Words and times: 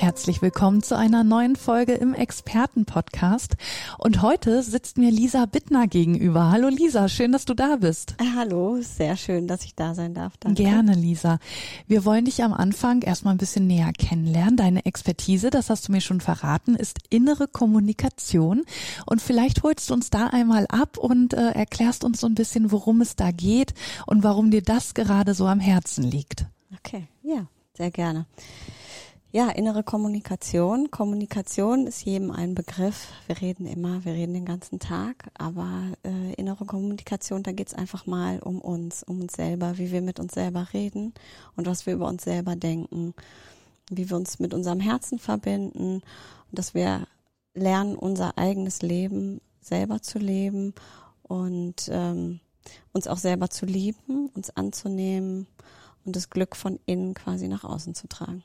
Herzlich 0.00 0.40
willkommen 0.40 0.82
zu 0.82 0.96
einer 0.96 1.24
neuen 1.24 1.56
Folge 1.56 1.92
im 1.92 2.14
Expertenpodcast. 2.14 3.58
Und 3.98 4.22
heute 4.22 4.62
sitzt 4.62 4.96
mir 4.96 5.10
Lisa 5.10 5.44
Bittner 5.44 5.88
gegenüber. 5.88 6.50
Hallo 6.50 6.68
Lisa, 6.68 7.06
schön, 7.10 7.32
dass 7.32 7.44
du 7.44 7.52
da 7.52 7.76
bist. 7.76 8.14
Äh, 8.18 8.24
hallo, 8.34 8.78
sehr 8.80 9.18
schön, 9.18 9.46
dass 9.46 9.62
ich 9.62 9.74
da 9.74 9.94
sein 9.94 10.14
darf. 10.14 10.38
Danke. 10.38 10.62
Gerne, 10.62 10.94
Lisa. 10.94 11.38
Wir 11.86 12.06
wollen 12.06 12.24
dich 12.24 12.42
am 12.42 12.54
Anfang 12.54 13.02
erstmal 13.02 13.34
ein 13.34 13.38
bisschen 13.38 13.66
näher 13.66 13.92
kennenlernen. 13.92 14.56
Deine 14.56 14.86
Expertise, 14.86 15.50
das 15.50 15.68
hast 15.68 15.86
du 15.86 15.92
mir 15.92 16.00
schon 16.00 16.22
verraten, 16.22 16.76
ist 16.76 17.00
innere 17.10 17.46
Kommunikation. 17.46 18.64
Und 19.04 19.20
vielleicht 19.20 19.62
holst 19.62 19.90
du 19.90 19.94
uns 19.94 20.08
da 20.08 20.28
einmal 20.28 20.64
ab 20.70 20.96
und 20.96 21.34
äh, 21.34 21.50
erklärst 21.50 22.04
uns 22.04 22.20
so 22.20 22.26
ein 22.26 22.34
bisschen, 22.34 22.72
worum 22.72 23.02
es 23.02 23.16
da 23.16 23.32
geht 23.32 23.74
und 24.06 24.22
warum 24.22 24.50
dir 24.50 24.62
das 24.62 24.94
gerade 24.94 25.34
so 25.34 25.46
am 25.46 25.60
Herzen 25.60 26.04
liegt. 26.04 26.46
Okay, 26.78 27.06
ja, 27.22 27.48
sehr 27.76 27.90
gerne. 27.90 28.24
Ja, 29.32 29.48
innere 29.48 29.84
Kommunikation. 29.84 30.90
Kommunikation 30.90 31.86
ist 31.86 32.04
jedem 32.04 32.32
ein 32.32 32.56
Begriff. 32.56 33.12
Wir 33.28 33.40
reden 33.40 33.64
immer, 33.64 34.04
wir 34.04 34.12
reden 34.12 34.34
den 34.34 34.44
ganzen 34.44 34.80
Tag, 34.80 35.30
aber 35.34 35.92
äh, 36.02 36.34
innere 36.34 36.64
Kommunikation, 36.64 37.44
da 37.44 37.52
geht's 37.52 37.72
einfach 37.72 38.06
mal 38.06 38.40
um 38.40 38.60
uns, 38.60 39.04
um 39.04 39.20
uns 39.20 39.34
selber, 39.34 39.78
wie 39.78 39.92
wir 39.92 40.02
mit 40.02 40.18
uns 40.18 40.34
selber 40.34 40.66
reden 40.72 41.14
und 41.54 41.68
was 41.68 41.86
wir 41.86 41.92
über 41.94 42.08
uns 42.08 42.24
selber 42.24 42.56
denken, 42.56 43.14
wie 43.88 44.10
wir 44.10 44.16
uns 44.16 44.40
mit 44.40 44.52
unserem 44.52 44.80
Herzen 44.80 45.20
verbinden 45.20 46.02
und 46.50 46.58
dass 46.58 46.74
wir 46.74 47.06
lernen, 47.54 47.94
unser 47.94 48.36
eigenes 48.36 48.82
Leben 48.82 49.40
selber 49.60 50.02
zu 50.02 50.18
leben 50.18 50.74
und 51.22 51.88
ähm, 51.88 52.40
uns 52.92 53.06
auch 53.06 53.18
selber 53.18 53.48
zu 53.48 53.64
lieben, 53.64 54.28
uns 54.34 54.50
anzunehmen 54.50 55.46
und 56.04 56.16
das 56.16 56.30
Glück 56.30 56.56
von 56.56 56.80
innen 56.86 57.14
quasi 57.14 57.46
nach 57.46 57.62
außen 57.62 57.94
zu 57.94 58.08
tragen. 58.08 58.42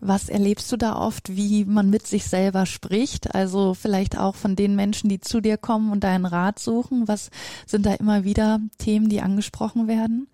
Was 0.00 0.28
erlebst 0.28 0.70
du 0.70 0.76
da 0.76 0.96
oft, 0.96 1.36
wie 1.36 1.64
man 1.64 1.90
mit 1.90 2.06
sich 2.06 2.26
selber 2.26 2.66
spricht? 2.66 3.34
Also 3.34 3.74
vielleicht 3.74 4.18
auch 4.18 4.34
von 4.34 4.54
den 4.56 4.76
Menschen, 4.76 5.08
die 5.08 5.20
zu 5.20 5.40
dir 5.40 5.56
kommen 5.56 5.90
und 5.90 6.04
deinen 6.04 6.26
Rat 6.26 6.58
suchen. 6.58 7.08
Was 7.08 7.30
sind 7.66 7.86
da 7.86 7.94
immer 7.94 8.24
wieder 8.24 8.60
Themen, 8.78 9.08
die 9.08 9.22
angesprochen 9.22 9.88
werden? 9.88 10.28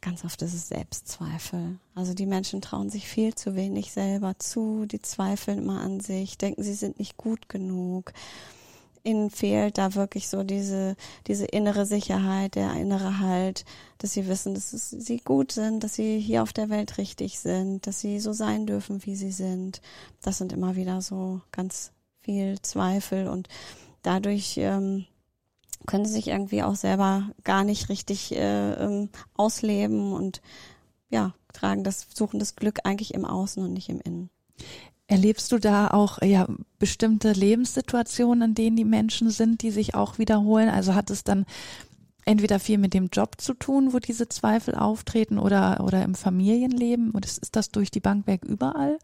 Ganz 0.00 0.24
oft 0.24 0.42
ist 0.42 0.52
es 0.52 0.68
Selbstzweifel. 0.68 1.78
Also 1.94 2.12
die 2.12 2.26
Menschen 2.26 2.60
trauen 2.60 2.90
sich 2.90 3.08
viel 3.08 3.34
zu 3.34 3.56
wenig 3.56 3.92
selber 3.92 4.38
zu, 4.38 4.84
die 4.84 5.00
zweifeln 5.00 5.58
immer 5.58 5.80
an 5.80 6.00
sich, 6.00 6.36
denken, 6.36 6.62
sie 6.62 6.74
sind 6.74 6.98
nicht 6.98 7.16
gut 7.16 7.48
genug 7.48 8.12
ihnen 9.04 9.30
fehlt 9.30 9.78
da 9.78 9.94
wirklich 9.94 10.28
so 10.28 10.42
diese, 10.42 10.96
diese 11.26 11.44
innere 11.44 11.86
Sicherheit, 11.86 12.54
der 12.54 12.72
innere 12.74 13.20
Halt, 13.20 13.64
dass 13.98 14.12
sie 14.12 14.26
wissen, 14.26 14.54
dass 14.54 14.72
es, 14.72 14.90
sie 14.90 15.18
gut 15.18 15.52
sind, 15.52 15.84
dass 15.84 15.94
sie 15.94 16.18
hier 16.18 16.42
auf 16.42 16.52
der 16.52 16.70
Welt 16.70 16.98
richtig 16.98 17.38
sind, 17.38 17.86
dass 17.86 18.00
sie 18.00 18.18
so 18.18 18.32
sein 18.32 18.66
dürfen, 18.66 19.04
wie 19.04 19.14
sie 19.14 19.32
sind. 19.32 19.80
Das 20.22 20.38
sind 20.38 20.52
immer 20.52 20.74
wieder 20.74 21.02
so 21.02 21.40
ganz 21.52 21.92
viel 22.22 22.60
Zweifel 22.62 23.28
und 23.28 23.48
dadurch 24.02 24.56
ähm, 24.56 25.04
können 25.86 26.06
sie 26.06 26.14
sich 26.14 26.28
irgendwie 26.28 26.62
auch 26.62 26.76
selber 26.76 27.30
gar 27.44 27.64
nicht 27.64 27.90
richtig 27.90 28.32
äh, 28.32 28.72
ähm, 28.72 29.10
ausleben 29.34 30.12
und 30.12 30.40
ja, 31.10 31.34
tragen 31.52 31.84
das, 31.84 32.06
suchen 32.14 32.40
das 32.40 32.56
Glück 32.56 32.80
eigentlich 32.84 33.14
im 33.14 33.26
Außen 33.26 33.62
und 33.62 33.74
nicht 33.74 33.90
im 33.90 34.00
Innen. 34.00 34.30
Erlebst 35.06 35.52
du 35.52 35.58
da 35.58 35.88
auch 35.88 36.22
ja 36.22 36.46
bestimmte 36.78 37.32
Lebenssituationen, 37.32 38.50
in 38.50 38.54
denen 38.54 38.76
die 38.76 38.84
Menschen 38.84 39.30
sind, 39.30 39.62
die 39.62 39.70
sich 39.70 39.94
auch 39.94 40.18
wiederholen? 40.18 40.68
Also 40.70 40.94
hat 40.94 41.10
es 41.10 41.24
dann 41.24 41.44
entweder 42.24 42.58
viel 42.58 42.78
mit 42.78 42.94
dem 42.94 43.08
Job 43.12 43.38
zu 43.38 43.52
tun, 43.52 43.92
wo 43.92 43.98
diese 43.98 44.28
Zweifel 44.28 44.74
auftreten, 44.74 45.38
oder 45.38 45.84
oder 45.84 46.02
im 46.02 46.14
Familienleben? 46.14 47.10
Und 47.10 47.26
ist 47.26 47.54
das 47.54 47.70
durch 47.70 47.90
die 47.90 48.00
Bank 48.00 48.26
weg 48.26 48.44
überall? 48.44 48.98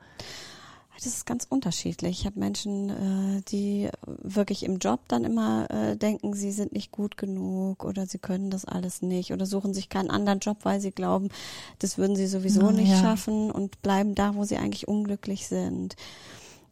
Das 1.03 1.15
ist 1.15 1.25
ganz 1.25 1.47
unterschiedlich. 1.49 2.21
Ich 2.21 2.27
habe 2.27 2.38
Menschen, 2.38 2.91
äh, 2.91 3.43
die 3.49 3.88
wirklich 4.05 4.65
im 4.65 4.78
Job 4.78 5.00
dann 5.09 5.25
immer 5.25 5.71
äh, 5.71 5.97
denken, 5.97 6.34
sie 6.34 6.53
sind 6.53 6.72
nicht 6.72 6.93
gut 6.93 7.16
genug 7.16 7.84
oder 7.84 8.05
sie 8.06 8.19
können 8.19 8.50
das 8.50 8.66
alles 8.66 9.00
nicht 9.00 9.33
oder 9.33 9.47
suchen 9.47 9.72
sich 9.72 9.89
keinen 9.89 10.10
anderen 10.10 10.41
Job, 10.41 10.59
weil 10.65 10.78
sie 10.78 10.91
glauben, 10.91 11.31
das 11.78 11.97
würden 11.97 12.16
sie 12.16 12.27
sowieso 12.27 12.66
ja, 12.66 12.72
nicht 12.72 12.93
schaffen 12.99 13.50
und 13.50 13.81
bleiben 13.81 14.15
da, 14.15 14.34
wo 14.34 14.44
sie 14.44 14.59
eigentlich 14.59 14.89
unglücklich 14.89 15.49
sind. 15.49 15.97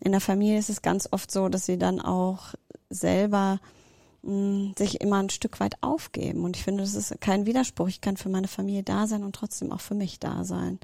In 0.00 0.12
der 0.12 0.21
Familie 0.21 0.59
ist 0.59 0.69
es 0.69 0.83
ganz 0.83 1.09
oft 1.11 1.31
so, 1.31 1.49
dass 1.49 1.65
sie 1.65 1.78
dann 1.78 1.99
auch 1.99 2.55
selber 2.91 3.61
mh, 4.22 4.31
hm, 4.31 4.75
sich 4.77 5.00
immer 5.00 5.22
ein 5.22 5.31
Stück 5.31 5.59
weit 5.59 5.83
aufgeben. 5.83 6.44
Und 6.44 6.56
ich 6.56 6.65
finde, 6.65 6.83
das 6.83 6.94
ist 6.94 7.19
kein 7.22 7.47
Widerspruch. 7.47 7.88
Ich 7.88 8.03
kann 8.03 8.19
für 8.19 8.28
meine 8.28 8.49
Familie 8.49 8.83
da 8.83 9.06
sein 9.06 9.25
und 9.25 9.34
trotzdem 9.34 9.72
auch 9.72 9.81
für 9.81 9.94
mich 9.94 10.21
da 10.21 10.44
sein. 10.44 10.78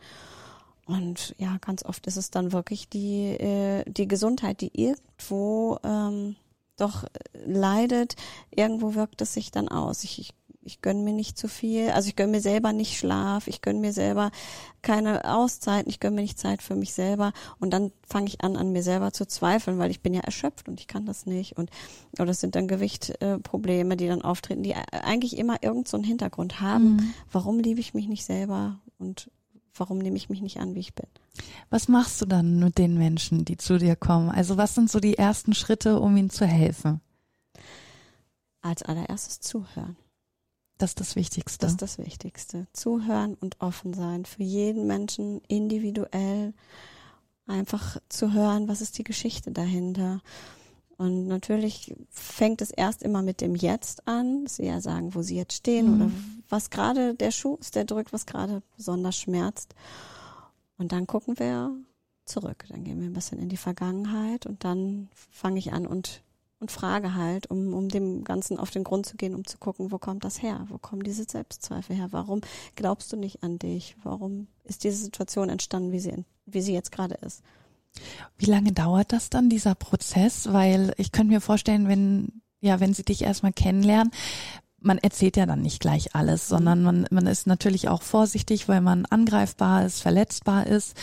Und 0.87 1.35
ja, 1.39 1.57
ganz 1.61 1.85
oft 1.85 2.07
ist 2.07 2.17
es 2.17 2.31
dann 2.31 2.53
wirklich 2.53 2.89
die, 2.89 3.31
äh, 3.31 3.85
die 3.87 4.09
Gesundheit, 4.09 4.61
die 4.61 4.71
irgendwo 4.75 5.79
ähm, 5.83 6.37
doch 6.77 7.05
leidet. 7.47 8.17
Irgendwo 8.51 8.95
wirkt 8.95 9.21
es 9.23 9.35
sich 9.35 9.51
dann 9.51 9.69
aus. 9.69 10.05
Ich, 10.05 10.19
ich, 10.19 10.35
ich 10.61 10.83
gönne 10.83 11.03
mir 11.03 11.15
nicht 11.15 11.39
zu 11.39 11.49
viel. 11.49 11.91
Also 11.91 12.09
ich 12.09 12.17
gönne 12.17 12.33
mir 12.33 12.41
selber 12.41 12.73
nicht 12.73 12.99
Schlaf. 12.99 13.47
Ich 13.47 13.63
gönne 13.63 13.81
mir 13.81 13.93
selber 13.95 14.31
keine 14.83 15.25
Auszeiten. 15.25 15.89
Ich 15.89 16.01
gönne 16.01 16.17
mir 16.17 16.23
nicht 16.23 16.39
Zeit 16.39 16.61
für 16.61 16.75
mich 16.75 16.93
selber. 16.93 17.33
Und 17.61 17.71
dann 17.71 17.93
fange 18.07 18.27
ich 18.27 18.43
an, 18.43 18.57
an 18.57 18.73
mir 18.73 18.83
selber 18.83 19.13
zu 19.13 19.27
zweifeln, 19.27 19.79
weil 19.79 19.91
ich 19.91 20.03
bin 20.03 20.13
ja 20.13 20.21
erschöpft 20.21 20.69
und 20.69 20.81
ich 20.81 20.87
kann 20.87 21.07
das 21.07 21.25
nicht. 21.25 21.57
Und 21.57 21.71
oder 22.19 22.31
es 22.31 22.41
sind 22.41 22.57
dann 22.57 22.69
Gewichtprobleme, 22.69 23.95
äh, 23.95 23.97
die 23.97 24.09
dann 24.09 24.23
auftreten, 24.23 24.63
die 24.63 24.75
eigentlich 24.75 25.39
immer 25.39 25.63
irgend 25.63 25.89
so 25.89 25.97
einen 25.97 26.05
Hintergrund 26.05 26.61
haben. 26.61 26.97
Mhm. 26.97 27.15
Warum 27.33 27.59
liebe 27.59 27.81
ich 27.81 27.95
mich 27.95 28.09
nicht 28.09 28.25
selber? 28.25 28.81
Und 28.99 29.31
warum 29.77 29.99
nehme 29.99 30.17
ich 30.17 30.29
mich 30.29 30.41
nicht 30.41 30.59
an, 30.59 30.75
wie 30.75 30.81
ich 30.81 30.95
bin? 30.95 31.07
Was 31.71 31.89
machst 31.89 32.21
du 32.21 32.27
dann 32.27 32.59
mit 32.59 32.79
den 32.79 32.97
Menschen, 32.97 33.45
die 33.45 33.57
zu 33.57 33.79
dir 33.79 33.97
kommen? 33.97 34.31
Also 34.31 34.57
was 34.57 34.75
sind 34.75 34.91
so 34.91 35.01
die 35.01 35.19
ersten 35.19 35.55
Schritte, 35.55 36.01
um 36.01 36.17
ihnen 36.17 36.31
zu 36.31 36.47
helfen? 36.47 37.01
Als 38.61 38.83
allererstes 38.83 39.41
zuhören. 39.41 39.97
Das 40.79 40.91
ist 40.91 41.01
das 41.01 41.17
Wichtigste. 41.17 41.67
Das 41.67 41.73
ist 41.73 41.83
das 41.83 41.99
Wichtigste. 41.99 42.67
Zuhören 42.73 43.35
und 43.35 43.61
offen 43.61 43.95
sein. 43.95 44.25
Für 44.25 44.43
jeden 44.43 44.87
Menschen 44.87 45.41
individuell 45.47 46.53
einfach 47.47 47.99
zu 48.09 48.33
hören, 48.33 48.69
was 48.69 48.81
ist 48.81 48.99
die 48.99 49.05
Geschichte 49.05 49.53
dahinter. 49.53 50.21
Und 50.97 51.27
natürlich 51.27 51.95
fängt 52.11 52.63
es 52.63 52.71
erst 52.71 53.03
immer 53.03 53.23
mit 53.23 53.41
dem 53.41 53.55
Jetzt 53.55 54.07
an, 54.07 54.47
sie 54.47 54.67
ja 54.67 54.81
sagen, 54.81 55.15
wo 55.15 55.23
sie 55.23 55.37
jetzt 55.37 55.55
stehen 55.55 55.87
mhm. 55.87 55.95
oder 55.95 56.11
was 56.55 56.71
gerade 56.71 57.15
der 57.15 57.33
Schuh 57.33 57.57
ist, 57.57 57.75
der 57.75 57.85
drückt, 57.85 58.13
was 58.13 58.27
gerade 58.27 58.63
besonders 58.77 59.17
schmerzt. 59.17 59.75
Und 60.79 60.93
dann 60.93 61.09
gucken 61.09 61.37
wir 61.41 61.73
zurück. 62.25 62.65
Dann 62.69 62.85
gehen 62.85 63.01
wir 63.01 63.09
ein 63.09 63.13
bisschen 63.13 63.41
in 63.41 63.49
die 63.49 63.57
Vergangenheit 63.57 64.47
und 64.47 64.63
dann 64.63 65.09
fange 65.33 65.59
ich 65.59 65.73
an 65.73 65.85
und, 65.85 66.23
und 66.61 66.71
frage 66.71 67.15
halt, 67.15 67.51
um, 67.51 67.75
um 67.75 67.89
dem 67.89 68.23
Ganzen 68.23 68.57
auf 68.59 68.71
den 68.71 68.85
Grund 68.85 69.05
zu 69.05 69.17
gehen, 69.17 69.35
um 69.35 69.45
zu 69.45 69.59
gucken, 69.59 69.91
wo 69.91 69.99
kommt 69.99 70.23
das 70.23 70.43
her? 70.43 70.65
Wo 70.69 70.79
kommen 70.79 71.03
diese 71.03 71.25
Selbstzweifel 71.25 71.97
her? 71.97 72.09
Warum 72.13 72.41
glaubst 72.77 73.13
du 73.13 73.17
nicht 73.17 73.43
an 73.43 73.59
dich? 73.59 73.97
Warum 74.05 74.47
ist 74.63 74.85
diese 74.85 74.99
Situation 74.99 75.49
entstanden, 75.49 75.91
wie 75.91 75.99
sie, 75.99 76.25
wie 76.47 76.63
sie 76.63 76.73
jetzt 76.73 76.93
gerade 76.93 77.17
ist? 77.17 77.43
Wie 78.39 78.47
lange 78.47 78.71
dauert 78.71 79.13
das 79.13 79.29
dann, 79.29 79.49
dieser 79.51 79.75
Prozess? 79.75 80.53
Weil 80.53 80.95
ich 80.99 81.11
könnte 81.11 81.33
mir 81.33 81.41
vorstellen, 81.41 81.89
wenn, 81.89 82.43
ja, 82.61 82.79
wenn 82.79 82.95
sie 82.95 83.05
dich 83.05 83.23
erstmal 83.23 83.53
kennenlernen, 83.53 84.13
man 84.85 84.99
erzählt 84.99 85.37
ja 85.37 85.47
dann 85.47 85.63
nicht 85.63 85.81
gleich 85.81 86.15
alles, 86.15 86.49
sondern 86.49 86.83
man, 86.83 87.07
man 87.11 87.27
ist 87.27 87.47
natürlich 87.47 87.89
auch 87.89 88.03
vorsichtig, 88.03 88.69
weil 88.69 88.81
man 88.81 89.07
angreifbar 89.07 89.85
ist, 89.85 90.01
verletzbar 90.01 90.67
ist. 90.67 90.95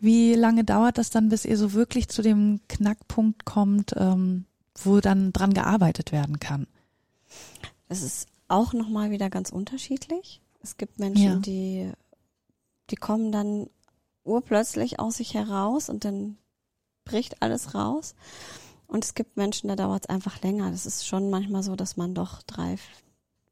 Wie 0.00 0.34
lange 0.34 0.64
dauert 0.64 0.98
das 0.98 1.10
dann, 1.10 1.28
bis 1.28 1.44
ihr 1.44 1.58
so 1.58 1.72
wirklich 1.72 2.08
zu 2.08 2.22
dem 2.22 2.60
Knackpunkt 2.68 3.44
kommt, 3.44 3.94
ähm, 3.96 4.46
wo 4.82 5.00
dann 5.00 5.32
dran 5.32 5.52
gearbeitet 5.52 6.12
werden 6.12 6.38
kann? 6.38 6.66
Das 7.88 8.02
ist 8.02 8.28
auch 8.48 8.72
nochmal 8.72 9.10
wieder 9.10 9.30
ganz 9.30 9.50
unterschiedlich. 9.50 10.40
Es 10.62 10.76
gibt 10.76 10.98
Menschen, 10.98 11.24
ja. 11.24 11.36
die, 11.36 11.92
die 12.90 12.96
kommen 12.96 13.32
dann 13.32 13.68
urplötzlich 14.22 15.00
aus 15.00 15.16
sich 15.16 15.34
heraus 15.34 15.88
und 15.88 16.04
dann 16.04 16.38
bricht 17.04 17.42
alles 17.42 17.74
raus. 17.74 18.14
Und 18.86 19.04
es 19.04 19.14
gibt 19.14 19.36
Menschen, 19.36 19.68
da 19.68 19.76
dauert 19.76 20.04
es 20.04 20.08
einfach 20.08 20.40
länger. 20.42 20.70
Das 20.70 20.86
ist 20.86 21.06
schon 21.06 21.30
manchmal 21.30 21.62
so, 21.62 21.74
dass 21.76 21.96
man 21.96 22.14
doch 22.14 22.42
drei 22.42 22.76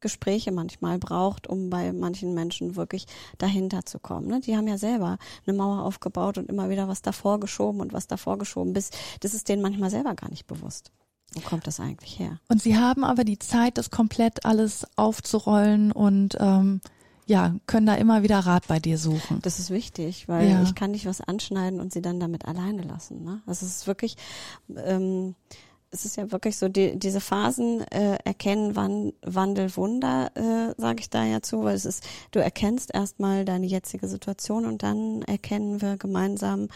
Gespräche 0.03 0.53
manchmal 0.53 0.99
braucht, 0.99 1.47
um 1.47 1.71
bei 1.71 1.91
manchen 1.93 2.35
Menschen 2.35 2.77
wirklich 2.77 3.07
dahinter 3.39 3.87
zu 3.87 3.99
kommen. 3.99 4.27
Ne? 4.27 4.41
Die 4.41 4.57
haben 4.57 4.69
ja 4.69 4.77
selber 4.77 5.17
eine 5.47 5.57
Mauer 5.57 5.83
aufgebaut 5.85 6.37
und 6.37 6.51
immer 6.51 6.69
wieder 6.69 6.89
was 6.89 7.01
davor 7.01 7.41
geschoben 7.41 7.81
und 7.81 7.95
was 7.95 8.07
davor 8.07 8.37
geschoben, 8.37 8.75
bis 8.75 8.91
das 9.21 9.33
ist 9.33 9.49
denen 9.49 9.63
manchmal 9.63 9.89
selber 9.89 10.15
gar 10.15 10.29
nicht 10.29 10.47
bewusst. 10.47 10.93
Wo 11.35 11.41
kommt 11.41 11.67
das 11.67 11.81
eigentlich 11.81 12.19
her? 12.19 12.39
Und 12.49 12.61
Sie 12.61 12.77
haben 12.77 13.05
aber 13.05 13.25
die 13.25 13.39
Zeit, 13.39 13.79
das 13.79 13.91
komplett 13.91 14.45
alles 14.45 14.87
aufzurollen 14.97 15.91
und 15.91 16.37
ähm, 16.39 16.83
ja, 17.27 17.55
können 17.67 17.87
da 17.87 17.95
immer 17.95 18.23
wieder 18.23 18.41
Rat 18.41 18.67
bei 18.69 18.81
dir 18.81 18.99
suchen. 18.99 19.39
Das 19.43 19.59
ist 19.59 19.71
wichtig, 19.71 20.29
weil 20.29 20.51
Ja. 20.51 20.63
ich 20.63 20.75
kann 20.75 20.91
nicht 20.91 21.07
was 21.07 21.21
anschneiden 21.23 21.81
und 21.81 21.93
sie 21.93 22.03
dann 22.03 22.21
damit 22.21 22.45
alleine 22.47 22.83
lassen. 22.83 23.25
Ne? 23.25 23.41
Also 23.47 23.65
es 23.65 23.77
ist 23.77 23.87
wirklich, 23.87 24.17
ähm, 24.77 25.35
es 25.93 26.05
ist 26.05 26.17
ja 26.17 26.33
wirklich 26.33 26.57
so, 26.57 26.69
die, 26.69 26.99
diese 26.99 27.21
Phasen 27.21 27.83
äh, 27.93 28.17
erkennen 28.25 28.75
Wan 28.75 29.13
Wandel 29.23 29.77
Wunder, 29.77 30.31
äh, 30.35 30.75
sage 30.81 31.01
ich 31.01 31.11
da 31.11 31.25
ja 31.25 31.43
zu, 31.43 31.63
weil 31.63 31.77
es 31.77 31.85
ist, 31.85 32.05
du 32.31 32.41
erkennst 32.41 32.93
erstmal 32.93 33.45
deine 33.45 33.67
jetzige 33.67 34.09
Situation 34.09 34.67
und 34.67 34.83
dann 34.83 35.23
erkennen 35.23 35.81
wir 35.81 35.97
gemeinsam, 35.99 36.69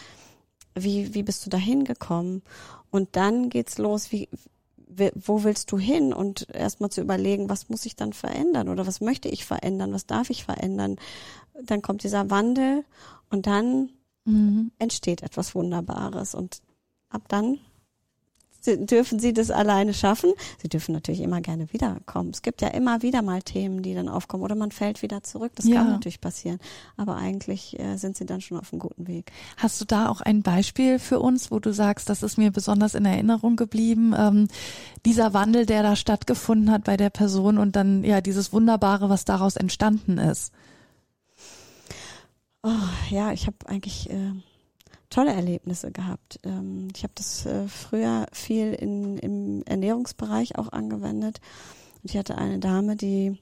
wie, 0.75 1.13
wie 1.13 1.23
bist 1.23 1.45
du 1.45 1.49
dahin 1.49 1.83
gekommen? 1.83 2.43
Und 2.91 3.15
dann 3.15 3.49
geht's 3.49 3.77
los, 3.77 4.11
wie, 4.11 4.29
wo 5.15 5.43
willst 5.43 5.71
du 5.71 5.77
hin? 5.77 6.13
Und 6.13 6.47
erstmal 6.53 6.91
zu 6.91 7.01
überlegen, 7.01 7.49
was 7.49 7.69
muss 7.69 7.85
ich 7.85 7.95
dann 7.95 8.13
verändern 8.13 8.69
oder 8.69 8.87
was 8.87 9.01
möchte 9.01 9.27
ich 9.27 9.45
verändern, 9.45 9.93
was 9.93 10.05
darf 10.05 10.29
ich 10.29 10.45
verändern? 10.45 10.97
Dann 11.63 11.81
kommt 11.81 12.03
dieser 12.03 12.29
Wandel 12.29 12.85
und 13.29 13.47
dann 13.47 13.89
Mhm. 14.27 14.71
entsteht 14.77 15.23
etwas 15.23 15.55
Wunderbares. 15.55 16.35
Und 16.35 16.61
ab 17.09 17.23
dann 17.29 17.59
dürfen 18.65 19.19
sie 19.19 19.33
das 19.33 19.51
alleine 19.51 19.93
schaffen. 19.93 20.33
Sie 20.61 20.69
dürfen 20.69 20.93
natürlich 20.93 21.21
immer 21.21 21.41
gerne 21.41 21.71
wiederkommen. 21.71 22.31
Es 22.31 22.41
gibt 22.41 22.61
ja 22.61 22.69
immer 22.69 23.01
wieder 23.01 23.21
mal 23.21 23.41
Themen, 23.41 23.81
die 23.83 23.93
dann 23.93 24.09
aufkommen 24.09 24.43
oder 24.43 24.55
man 24.55 24.71
fällt 24.71 25.01
wieder 25.01 25.23
zurück. 25.23 25.51
Das 25.55 25.65
Ja. 25.65 25.75
kann 25.77 25.89
natürlich 25.89 26.21
passieren. 26.21 26.59
Aber 26.97 27.15
eigentlich 27.15 27.79
äh, 27.79 27.97
sind 27.97 28.17
sie 28.17 28.25
dann 28.25 28.41
schon 28.41 28.59
auf 28.59 28.73
einem 28.73 28.79
guten 28.79 29.07
Weg. 29.07 29.31
Hast 29.57 29.79
du 29.81 29.85
da 29.85 30.09
auch 30.09 30.21
ein 30.21 30.41
Beispiel 30.41 30.99
für 30.99 31.19
uns, 31.19 31.51
wo 31.51 31.59
du 31.59 31.71
sagst, 31.73 32.09
das 32.09 32.23
ist 32.23 32.37
mir 32.37 32.51
besonders 32.51 32.95
in 32.95 33.05
Erinnerung 33.05 33.55
geblieben, 33.55 34.13
ähm, 34.17 34.47
dieser 35.05 35.33
Wandel, 35.33 35.65
der 35.65 35.83
da 35.83 35.95
stattgefunden 35.95 36.71
hat 36.71 36.83
bei 36.83 36.97
der 36.97 37.09
Person 37.09 37.57
und 37.57 37.75
dann 37.75 38.03
ja 38.03 38.21
dieses 38.21 38.51
Wunderbare, 38.53 39.09
was 39.09 39.25
daraus 39.25 39.55
entstanden 39.55 40.17
ist? 40.17 40.51
Oh, 42.63 42.69
ja, 43.09 43.31
ich 43.31 43.47
habe 43.47 43.57
eigentlich 43.65 44.09
äh, 44.09 44.31
tolle 45.09 45.33
Erlebnisse 45.33 45.91
gehabt. 45.91 46.39
Ähm, 46.43 46.89
ich 46.95 47.03
habe 47.03 47.13
das 47.15 47.45
äh, 47.45 47.67
früher 47.67 48.27
viel 48.31 48.73
in, 48.73 49.17
im 49.17 49.63
Ernährungsbereich 49.65 50.57
auch 50.57 50.71
angewendet. 50.71 51.39
Und 52.03 52.11
ich 52.11 52.17
hatte 52.17 52.37
eine 52.37 52.59
Dame, 52.59 52.95
die 52.95 53.37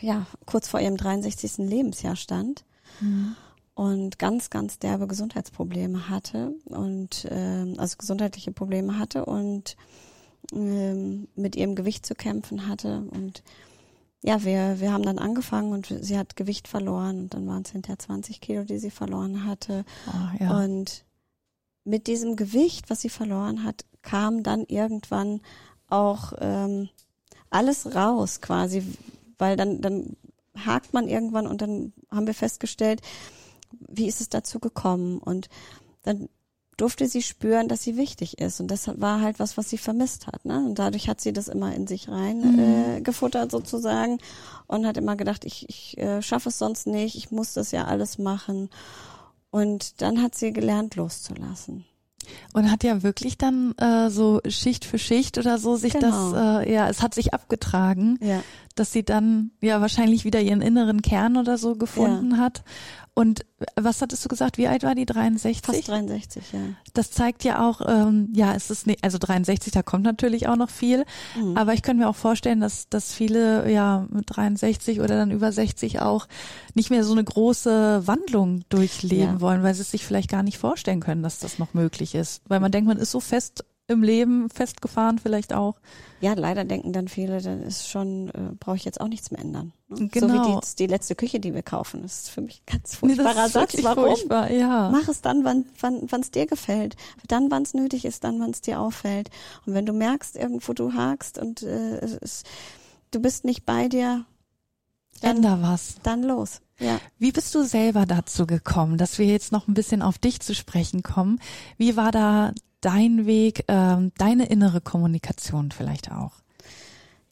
ja 0.00 0.26
kurz 0.46 0.68
vor 0.68 0.80
ihrem 0.80 0.96
63. 0.96 1.58
Lebensjahr 1.58 2.16
stand 2.16 2.64
und 3.74 4.18
ganz, 4.18 4.50
ganz 4.50 4.78
derbe 4.78 5.06
Gesundheitsprobleme 5.06 6.08
hatte 6.08 6.54
und 6.66 7.26
ähm, 7.30 7.74
also 7.78 7.96
gesundheitliche 7.98 8.52
Probleme 8.52 8.98
hatte 8.98 9.24
und 9.24 9.76
ähm, 10.52 11.28
mit 11.34 11.56
ihrem 11.56 11.74
Gewicht 11.74 12.06
zu 12.06 12.14
kämpfen 12.14 12.68
hatte 12.68 13.04
und 13.10 13.42
ja, 14.26 14.42
wir, 14.42 14.80
wir 14.80 14.90
haben 14.90 15.02
dann 15.02 15.18
angefangen 15.18 15.72
und 15.72 15.94
sie 16.00 16.16
hat 16.16 16.34
Gewicht 16.34 16.66
verloren 16.66 17.18
und 17.18 17.34
dann 17.34 17.46
waren 17.46 17.62
es 17.62 17.72
hinterher 17.72 17.98
20 17.98 18.40
Kilo, 18.40 18.64
die 18.64 18.78
sie 18.78 18.90
verloren 18.90 19.44
hatte. 19.44 19.84
Oh, 20.08 20.42
ja. 20.42 20.64
Und 20.64 21.04
mit 21.84 22.06
diesem 22.06 22.34
Gewicht, 22.34 22.88
was 22.88 23.02
sie 23.02 23.10
verloren 23.10 23.64
hat, 23.64 23.84
kam 24.00 24.42
dann 24.42 24.64
irgendwann 24.64 25.42
auch 25.88 26.32
ähm, 26.38 26.88
alles 27.50 27.94
raus 27.94 28.40
quasi, 28.40 28.82
weil 29.36 29.58
dann, 29.58 29.82
dann 29.82 30.16
hakt 30.56 30.94
man 30.94 31.06
irgendwann 31.06 31.46
und 31.46 31.60
dann 31.60 31.92
haben 32.10 32.26
wir 32.26 32.32
festgestellt, 32.34 33.02
wie 33.72 34.06
ist 34.06 34.22
es 34.22 34.30
dazu 34.30 34.58
gekommen 34.58 35.18
und 35.18 35.50
dann 36.02 36.30
durfte 36.76 37.06
sie 37.08 37.22
spüren, 37.22 37.68
dass 37.68 37.82
sie 37.82 37.96
wichtig 37.96 38.38
ist 38.40 38.60
und 38.60 38.68
das 38.70 38.88
war 39.00 39.20
halt 39.20 39.38
was, 39.38 39.56
was 39.56 39.70
sie 39.70 39.78
vermisst 39.78 40.26
hat. 40.26 40.44
Ne? 40.44 40.58
Und 40.58 40.78
dadurch 40.78 41.08
hat 41.08 41.20
sie 41.20 41.32
das 41.32 41.48
immer 41.48 41.74
in 41.74 41.86
sich 41.86 42.08
rein 42.08 42.38
Mhm. 42.40 42.58
äh, 42.58 43.00
gefuttert 43.00 43.50
sozusagen 43.50 44.18
und 44.66 44.86
hat 44.86 44.96
immer 44.96 45.16
gedacht, 45.16 45.44
ich, 45.44 45.68
ich 45.68 45.98
äh, 45.98 46.22
schaffe 46.22 46.48
es 46.48 46.58
sonst 46.58 46.86
nicht, 46.86 47.16
ich 47.16 47.30
muss 47.30 47.52
das 47.54 47.70
ja 47.70 47.84
alles 47.84 48.18
machen. 48.18 48.70
Und 49.50 50.02
dann 50.02 50.20
hat 50.22 50.34
sie 50.34 50.52
gelernt, 50.52 50.96
loszulassen. 50.96 51.84
Und 52.54 52.70
hat 52.70 52.82
ja 52.84 53.02
wirklich 53.02 53.36
dann 53.36 53.72
äh, 53.76 54.08
so 54.08 54.40
Schicht 54.48 54.84
für 54.86 54.98
Schicht 54.98 55.36
oder 55.38 55.58
so 55.58 55.76
sich 55.76 55.92
Genau. 55.92 56.32
das, 56.32 56.64
äh, 56.66 56.72
ja, 56.72 56.88
es 56.88 57.02
hat 57.02 57.12
sich 57.14 57.34
abgetragen, 57.34 58.18
Ja. 58.22 58.42
dass 58.74 58.92
sie 58.92 59.04
dann 59.04 59.50
ja 59.60 59.80
wahrscheinlich 59.82 60.24
wieder 60.24 60.40
ihren 60.40 60.62
inneren 60.62 61.02
Kern 61.02 61.36
oder 61.36 61.58
so 61.58 61.76
gefunden 61.76 62.38
hat. 62.38 62.64
Und 63.16 63.46
was 63.76 64.02
hattest 64.02 64.24
du 64.24 64.28
gesagt? 64.28 64.58
Wie 64.58 64.66
alt 64.66 64.82
war 64.82 64.96
die? 64.96 65.06
63? 65.06 65.64
Fast 65.64 65.86
63, 65.88 66.52
ja. 66.52 66.58
Das 66.94 67.12
zeigt 67.12 67.44
ja 67.44 67.64
auch, 67.68 67.80
ähm, 67.86 68.28
ja, 68.34 68.54
es 68.54 68.70
ist 68.70 68.88
nicht, 68.88 69.04
also 69.04 69.18
63, 69.18 69.72
da 69.72 69.82
kommt 69.82 70.02
natürlich 70.02 70.48
auch 70.48 70.56
noch 70.56 70.68
viel, 70.70 71.04
Mhm. 71.36 71.56
aber 71.56 71.74
ich 71.74 71.82
könnte 71.82 72.02
mir 72.02 72.08
auch 72.08 72.16
vorstellen, 72.16 72.60
dass, 72.60 72.88
dass 72.88 73.14
viele 73.14 73.70
ja 73.70 74.06
mit 74.10 74.24
63 74.26 74.98
oder 75.00 75.16
dann 75.16 75.30
über 75.30 75.52
60 75.52 76.00
auch 76.00 76.26
nicht 76.74 76.90
mehr 76.90 77.04
so 77.04 77.12
eine 77.12 77.22
große 77.22 78.04
Wandlung 78.06 78.62
durchleben 78.68 79.34
Ja. 79.34 79.40
wollen, 79.40 79.62
weil 79.62 79.74
sie 79.74 79.82
es 79.82 79.92
sich 79.92 80.04
vielleicht 80.04 80.28
gar 80.30 80.42
nicht 80.42 80.58
vorstellen 80.58 80.98
können, 80.98 81.22
dass 81.22 81.38
das 81.38 81.60
noch 81.60 81.72
möglich 81.72 82.16
ist. 82.16 82.42
Weil 82.48 82.58
man 82.58 82.72
denkt, 82.72 82.88
man 82.88 82.98
ist 82.98 83.12
so 83.12 83.20
fest 83.20 83.64
im 83.86 84.02
Leben, 84.02 84.48
festgefahren 84.48 85.18
vielleicht 85.18 85.52
auch. 85.52 85.76
Ja, 86.20 86.32
leider 86.32 86.64
denken 86.64 86.92
dann 86.94 87.06
viele, 87.08 87.42
dann 87.42 87.62
ist 87.62 87.88
schon, 87.88 88.30
äh, 88.30 88.54
brauche 88.58 88.76
ich 88.76 88.84
jetzt 88.84 89.00
auch 89.00 89.08
nichts 89.08 89.30
mehr 89.30 89.40
ändern. 89.40 89.72
Ne? 89.88 89.96
So 89.98 90.08
Genau. 90.08 90.34
wie 90.34 90.60
die, 90.60 90.76
die 90.78 90.86
letzte 90.86 91.14
Küche, 91.14 91.38
die 91.38 91.52
wir 91.54 91.62
kaufen. 91.62 92.00
Das 92.02 92.20
ist 92.20 92.30
für 92.30 92.40
mich 92.40 92.62
ein 92.66 92.78
ganz 92.78 93.02
Nee, 93.02 93.14
furchtbarer 93.14 93.46
ist 93.46 93.52
Satz. 93.52 93.82
Warum? 93.82 94.04
Furchtbar, 94.04 94.50
ja. 94.50 94.90
Mach 94.90 95.08
es 95.08 95.20
dann, 95.20 95.44
wann 95.44 95.66
wann 95.80 96.00
wann 96.10 96.20
es 96.22 96.30
dir 96.30 96.46
gefällt. 96.46 96.96
Dann, 97.28 97.50
wann 97.50 97.62
es 97.64 97.74
nötig 97.74 98.06
ist, 98.06 98.24
dann, 98.24 98.40
wann 98.40 98.50
es 98.52 98.62
dir 98.62 98.80
auffällt. 98.80 99.28
Und 99.66 99.74
wenn 99.74 99.84
du 99.84 99.92
merkst, 99.92 100.36
irgendwo 100.36 100.72
du 100.72 100.94
hakst 100.94 101.38
und 101.38 101.62
äh, 101.62 101.98
es 101.98 102.42
du 103.10 103.20
bist 103.20 103.44
nicht 103.44 103.66
bei 103.66 103.88
dir, 103.88 104.24
dann, 105.20 105.36
Änder 105.36 105.58
was. 105.60 105.96
dann 106.02 106.22
los. 106.22 106.60
Ja. 106.80 106.98
Wie 107.18 107.30
bist 107.32 107.54
du 107.54 107.62
selber 107.64 108.04
dazu 108.04 108.46
gekommen, 108.46 108.98
dass 108.98 109.18
wir 109.18 109.26
jetzt 109.26 109.52
noch 109.52 109.68
ein 109.68 109.74
bisschen 109.74 110.02
auf 110.02 110.18
dich 110.18 110.40
zu 110.40 110.54
sprechen 110.54 111.02
kommen? 111.02 111.38
Wie 111.76 111.96
war 111.96 112.10
da 112.10 112.52
dein 112.84 113.26
Weg, 113.26 113.64
ähm, 113.68 114.12
deine 114.18 114.46
innere 114.46 114.80
Kommunikation 114.80 115.70
vielleicht 115.72 116.10
auch? 116.10 116.44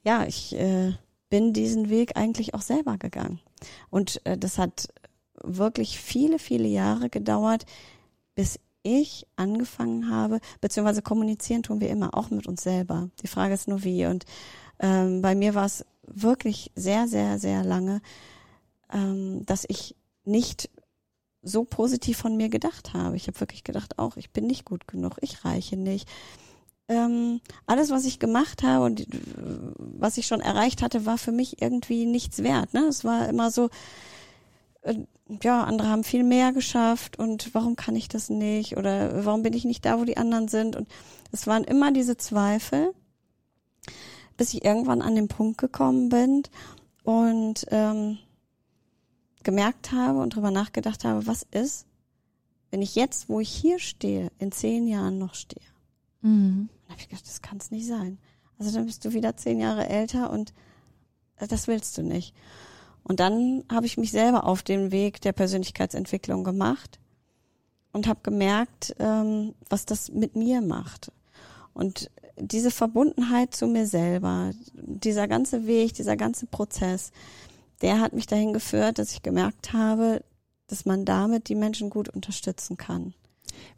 ja, 0.03 0.25
ich 0.25 0.55
äh, 0.57 0.93
bin 1.31 1.53
diesen 1.53 1.89
Weg 1.89 2.17
eigentlich 2.17 2.55
auch 2.55 2.63
selber 2.63 2.99
gegangen. 2.99 3.41
Und 3.91 4.25
äh, 4.27 4.37
das 4.37 4.59
hat 4.59 4.89
wirklich 5.43 5.99
viele, 5.99 6.39
viele 6.39 6.69
Jahre 6.69 7.09
gedauert, 7.09 7.67
bis 8.35 8.59
ich 8.83 9.27
angefangen 9.37 10.11
habe, 10.11 10.41
beziehungsweise 10.61 11.03
kommunizieren 11.03 11.63
tun 11.63 11.81
wir 11.81 11.89
immer, 11.89 12.17
auch 12.17 12.31
mit 12.31 12.47
uns 12.47 12.63
selber. 12.63 13.11
Die 13.23 13.29
Frage 13.29 13.55
ist 13.55 13.69
nur 13.69 13.85
wie. 13.85 14.07
Und 14.07 14.25
ähm, 14.81 15.23
bei 15.23 15.35
mir 15.35 15.55
war 15.55 15.67
es 15.67 15.85
wirklich 16.07 16.73
sehr, 16.75 17.07
sehr, 17.07 17.39
sehr 17.39 17.63
lange, 17.63 18.03
ähm, 18.93 19.47
dass 19.47 19.65
ich 19.69 19.95
nicht 20.25 20.69
so 21.43 21.65
positiv 21.65 22.19
von 22.19 22.37
mir 22.37 22.49
gedacht 22.49 22.95
habe. 22.95 23.17
Ich 23.17 23.27
habe 23.27 23.41
wirklich 23.41 23.65
gedacht, 23.65 23.99
auch 23.99 24.17
ich 24.17 24.31
bin 24.31 24.47
nicht 24.47 24.65
gut 24.65 24.87
genug, 24.87 25.17
ich 25.21 25.45
reiche 25.45 25.77
nicht. 25.77 26.09
Ähm, 26.89 27.41
alles, 27.67 27.91
was 27.91 28.05
ich 28.05 28.19
gemacht 28.19 28.63
habe 28.63 28.85
und 28.85 29.01
äh, 29.01 29.07
was 29.77 30.19
ich 30.19 30.27
schon 30.27 30.41
erreicht 30.41 30.83
hatte, 30.83 31.07
war 31.07 31.19
für 31.19 31.33
mich 31.33 31.63
irgendwie 31.63 32.07
nichts 32.07 32.43
wert. 32.43 32.75
Ne? 32.75 32.83
Es 32.83 33.05
war 33.05 33.29
immer 33.29 33.51
so, 33.51 33.71
äh, 34.83 34.95
ja, 35.43 35.65
andere 35.65 35.89
haben 35.89 36.05
viel 36.05 36.25
mehr 36.25 36.53
geschafft 36.53 37.19
und 37.19 37.55
warum 37.55 37.77
kann 37.77 37.97
ich 37.97 38.09
das 38.09 38.29
nicht? 38.29 38.77
Oder 38.77 39.25
warum 39.25 39.43
bin 39.43 39.55
ich 39.55 39.65
nicht 39.65 39.85
da, 39.85 39.99
wo 39.99 40.05
die 40.05 40.17
anderen 40.17 40.49
sind? 40.49 40.77
Und 40.77 40.89
es 41.31 41.47
waren 41.47 41.65
immer 41.65 41.93
diese 41.93 42.17
Zweifel, 42.17 42.93
bis 44.37 44.53
ich 44.55 44.65
irgendwann 44.65 45.03
an 45.03 45.15
den 45.15 45.29
Punkt 45.29 45.59
gekommen 45.59 46.09
bin 46.09 46.43
und 47.05 47.65
ähm, 47.71 48.19
gemerkt 49.45 49.93
habe 49.93 50.21
und 50.21 50.35
drüber 50.35 50.51
nachgedacht 50.51 51.05
habe, 51.05 51.27
was 51.27 51.47
ist, 51.51 51.87
wenn 52.71 52.83
ich 52.83 52.95
jetzt, 52.95 53.29
wo 53.29 53.41
ich 53.41 53.51
hier 53.51 53.79
stehe, 53.79 54.31
in 54.39 54.53
zehn 54.53 54.87
Jahren 54.87 55.19
noch 55.19 55.35
stehe. 55.35 55.67
Mhm. 56.23 56.69
Dann 56.83 56.91
habe 56.91 57.01
ich 57.01 57.09
gedacht, 57.09 57.27
das 57.27 57.43
kann 57.43 57.59
es 57.59 57.71
nicht 57.71 57.87
sein. 57.87 58.19
Also 58.59 58.73
dann 58.73 58.87
bist 58.87 59.05
du 59.05 59.13
wieder 59.13 59.37
zehn 59.37 59.61
Jahre 59.61 59.89
älter 59.89 60.31
und 60.31 60.53
äh, 61.37 61.47
das 61.47 61.67
willst 61.67 61.99
du 61.99 62.03
nicht. 62.03 62.35
Und 63.03 63.21
dann 63.21 63.65
habe 63.71 63.87
ich 63.87 63.99
mich 63.99 64.13
selber 64.13 64.45
auf 64.45 64.63
den 64.63 64.93
Weg 64.93 65.21
der 65.21 65.33
Persönlichkeitsentwicklung 65.33 66.45
gemacht 66.45 67.01
und 67.93 68.07
habe 68.07 68.21
gemerkt, 68.23 68.95
ähm, 68.99 69.55
was 69.69 69.85
das 69.85 70.11
mit 70.11 70.37
mir 70.37 70.61
macht. 70.61 71.11
Und 71.75 72.11
diese 72.39 72.71
Verbundenheit 72.71 73.55
zu 73.55 73.67
mir 73.67 73.87
selber, 73.87 74.53
dieser 74.75 75.29
ganze 75.29 75.67
Weg, 75.67 75.95
dieser 75.95 76.17
ganze 76.17 76.47
Prozess, 76.47 77.13
der 77.83 78.01
hat 78.01 78.13
mich 78.13 78.27
dahin 78.27 78.53
geführt, 78.53 78.99
dass 78.99 79.13
ich 79.13 79.23
gemerkt 79.23 79.73
habe, 79.73 80.23
dass 80.69 80.87
man 80.87 81.05
damit 81.05 81.49
die 81.49 81.55
Menschen 81.55 81.91
gut 81.91 82.09
unterstützen 82.09 82.77
kann. 82.77 83.15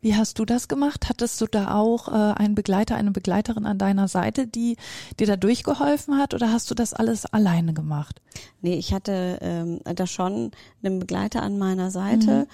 Wie 0.00 0.14
hast 0.14 0.38
du 0.38 0.44
das 0.44 0.68
gemacht? 0.68 1.08
Hattest 1.08 1.40
du 1.40 1.46
da 1.46 1.74
auch 1.74 2.08
äh, 2.08 2.12
einen 2.12 2.54
Begleiter, 2.54 2.94
eine 2.94 3.10
Begleiterin 3.10 3.66
an 3.66 3.76
deiner 3.78 4.06
Seite, 4.06 4.46
die 4.46 4.76
dir 5.18 5.26
da 5.26 5.36
durchgeholfen 5.36 6.16
hat 6.16 6.32
oder 6.32 6.52
hast 6.52 6.70
du 6.70 6.74
das 6.74 6.94
alles 6.94 7.26
alleine 7.26 7.74
gemacht? 7.74 8.20
Nee, 8.60 8.74
ich 8.76 8.92
hatte 8.94 9.38
ähm, 9.40 9.80
da 9.84 10.06
schon 10.06 10.52
einen 10.82 11.00
Begleiter 11.00 11.42
an 11.42 11.58
meiner 11.58 11.90
Seite. 11.90 12.46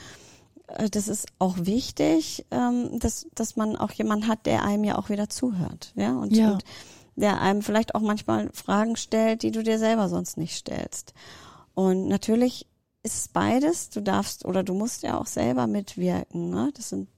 äh, 0.68 0.88
das 0.88 1.08
ist 1.08 1.26
auch 1.38 1.56
wichtig, 1.58 2.46
ähm, 2.50 2.98
dass, 3.00 3.26
dass 3.34 3.56
man 3.56 3.76
auch 3.76 3.90
jemanden 3.92 4.26
hat, 4.28 4.46
der 4.46 4.64
einem 4.64 4.84
ja 4.84 4.96
auch 4.96 5.10
wieder 5.10 5.28
zuhört. 5.28 5.92
Ja, 5.96 6.16
und, 6.16 6.34
Ja. 6.34 6.52
und 6.52 6.64
der 7.16 7.40
einem 7.40 7.62
vielleicht 7.62 7.94
auch 7.94 8.00
manchmal 8.00 8.50
Fragen 8.52 8.96
stellt, 8.96 9.42
die 9.42 9.50
du 9.50 9.62
dir 9.62 9.78
selber 9.78 10.08
sonst 10.08 10.36
nicht 10.36 10.56
stellst. 10.56 11.14
Und 11.74 12.08
natürlich 12.08 12.66
ist 13.02 13.16
es 13.16 13.28
beides. 13.28 13.90
Du 13.90 14.00
darfst 14.00 14.44
oder 14.44 14.62
du 14.62 14.74
musst 14.74 15.02
ja 15.02 15.18
auch 15.18 15.26
selber 15.26 15.66
mitwirken. 15.66 16.50
Ne? 16.50 16.70
Das 16.74 16.90
sind 16.90 17.08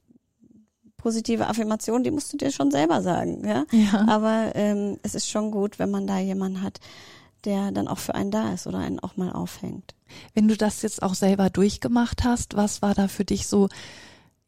positive 0.97 1.47
Affirmationen, 1.47 2.03
die 2.03 2.11
musst 2.11 2.31
du 2.31 2.37
dir 2.37 2.51
schon 2.51 2.71
selber 2.71 3.01
sagen. 3.01 3.45
Ja? 3.45 3.65
Ja. 3.71 4.05
Aber 4.07 4.51
ähm, 4.55 4.97
es 5.03 5.15
ist 5.15 5.29
schon 5.29 5.51
gut, 5.51 5.79
wenn 5.79 5.91
man 5.91 6.07
da 6.07 6.19
jemanden 6.19 6.61
hat, 6.61 6.79
der 7.43 7.71
dann 7.71 7.89
auch 7.89 7.97
für 7.97 8.15
einen 8.15 8.31
da 8.31 8.53
ist 8.53 8.67
oder 8.67 8.77
einen 8.77 8.99
auch 8.99 9.17
mal 9.17 9.31
aufhängt. 9.31 9.95
Wenn 10.33 10.47
du 10.47 10.55
das 10.55 10.81
jetzt 10.81 11.03
auch 11.03 11.15
selber 11.15 11.49
durchgemacht 11.49 12.23
hast, 12.23 12.55
was 12.55 12.81
war 12.81 12.93
da 12.93 13.09
für 13.09 13.25
dich 13.25 13.47
so 13.47 13.67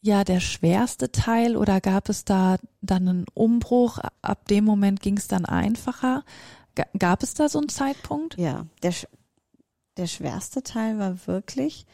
ja 0.06 0.24
der 0.24 0.40
schwerste 0.40 1.12
Teil 1.12 1.58
oder 1.58 1.82
gab 1.82 2.10
es 2.10 2.26
da 2.26 2.58
dann 2.82 3.08
einen 3.08 3.26
Umbruch? 3.34 4.00
Ab 4.22 4.48
dem 4.48 4.64
Moment 4.64 5.02
ging 5.02 5.18
es 5.18 5.28
dann 5.28 5.46
einfacher. 5.46 6.24
Ga- 6.76 6.86
Gab 6.98 7.24
es 7.24 7.34
da 7.34 7.50
so 7.50 7.58
einen 7.60 7.70
Zeitpunkt? 7.70 8.38
Ja, 8.38 8.68
der, 8.84 8.94
der 9.98 10.08
schwerste 10.08 10.62
Teil 10.62 11.00
war 11.00 11.26
wirklich, 11.28 11.86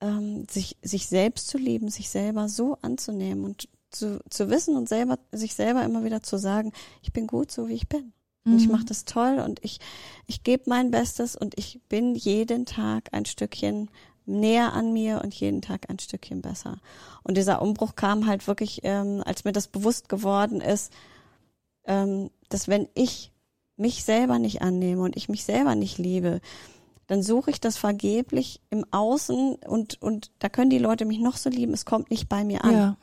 ähm, 0.00 0.46
sich, 0.50 0.76
sich 0.82 1.06
selbst 1.06 1.48
zu 1.48 1.58
lieben, 1.58 1.88
sich 1.88 2.10
selber 2.10 2.48
so 2.48 2.78
anzunehmen 2.82 3.44
und 3.44 3.68
zu, 3.90 4.20
zu 4.28 4.48
wissen 4.50 4.76
und 4.76 4.88
selber, 4.88 5.18
sich 5.32 5.54
selber 5.54 5.84
immer 5.84 6.04
wieder 6.04 6.22
zu 6.22 6.36
sagen, 6.38 6.72
ich 7.02 7.12
bin 7.12 7.26
gut 7.26 7.52
so, 7.52 7.68
wie 7.68 7.74
ich 7.74 7.88
bin. 7.88 8.12
Und 8.44 8.56
ich 8.56 8.66
Mhm. 8.68 8.72
mache 8.72 8.86
das 8.86 9.04
toll 9.04 9.38
und 9.44 9.62
ich, 9.62 9.78
ich 10.26 10.42
gebe 10.42 10.64
mein 10.66 10.90
Bestes 10.90 11.36
und 11.36 11.58
ich 11.58 11.80
bin 11.88 12.14
jeden 12.14 12.64
Tag 12.66 13.10
ein 13.12 13.26
Stückchen 13.26 13.90
näher 14.30 14.72
an 14.72 14.92
mir 14.92 15.20
und 15.22 15.34
jeden 15.34 15.62
Tag 15.62 15.90
ein 15.90 15.98
Stückchen 15.98 16.42
besser. 16.42 16.78
Und 17.22 17.36
dieser 17.36 17.60
Umbruch 17.62 17.94
kam 17.96 18.26
halt 18.26 18.46
wirklich, 18.46 18.80
ähm, 18.84 19.22
als 19.24 19.44
mir 19.44 19.52
das 19.52 19.68
bewusst 19.68 20.08
geworden 20.08 20.60
ist, 20.60 20.92
ähm, 21.84 22.30
dass 22.48 22.68
wenn 22.68 22.88
ich 22.94 23.32
mich 23.76 24.04
selber 24.04 24.38
nicht 24.38 24.62
annehme 24.62 25.02
und 25.02 25.16
ich 25.16 25.28
mich 25.28 25.44
selber 25.44 25.74
nicht 25.74 25.98
liebe, 25.98 26.40
dann 27.06 27.22
suche 27.22 27.50
ich 27.50 27.60
das 27.60 27.76
vergeblich 27.76 28.60
im 28.70 28.84
Außen 28.92 29.56
und, 29.56 30.00
und 30.00 30.30
da 30.38 30.48
können 30.48 30.70
die 30.70 30.78
Leute 30.78 31.04
mich 31.04 31.18
noch 31.18 31.36
so 31.36 31.50
lieben, 31.50 31.72
es 31.72 31.84
kommt 31.84 32.10
nicht 32.10 32.28
bei 32.28 32.44
mir 32.44 32.62
an. 32.62 32.72
Ja. 32.72 32.96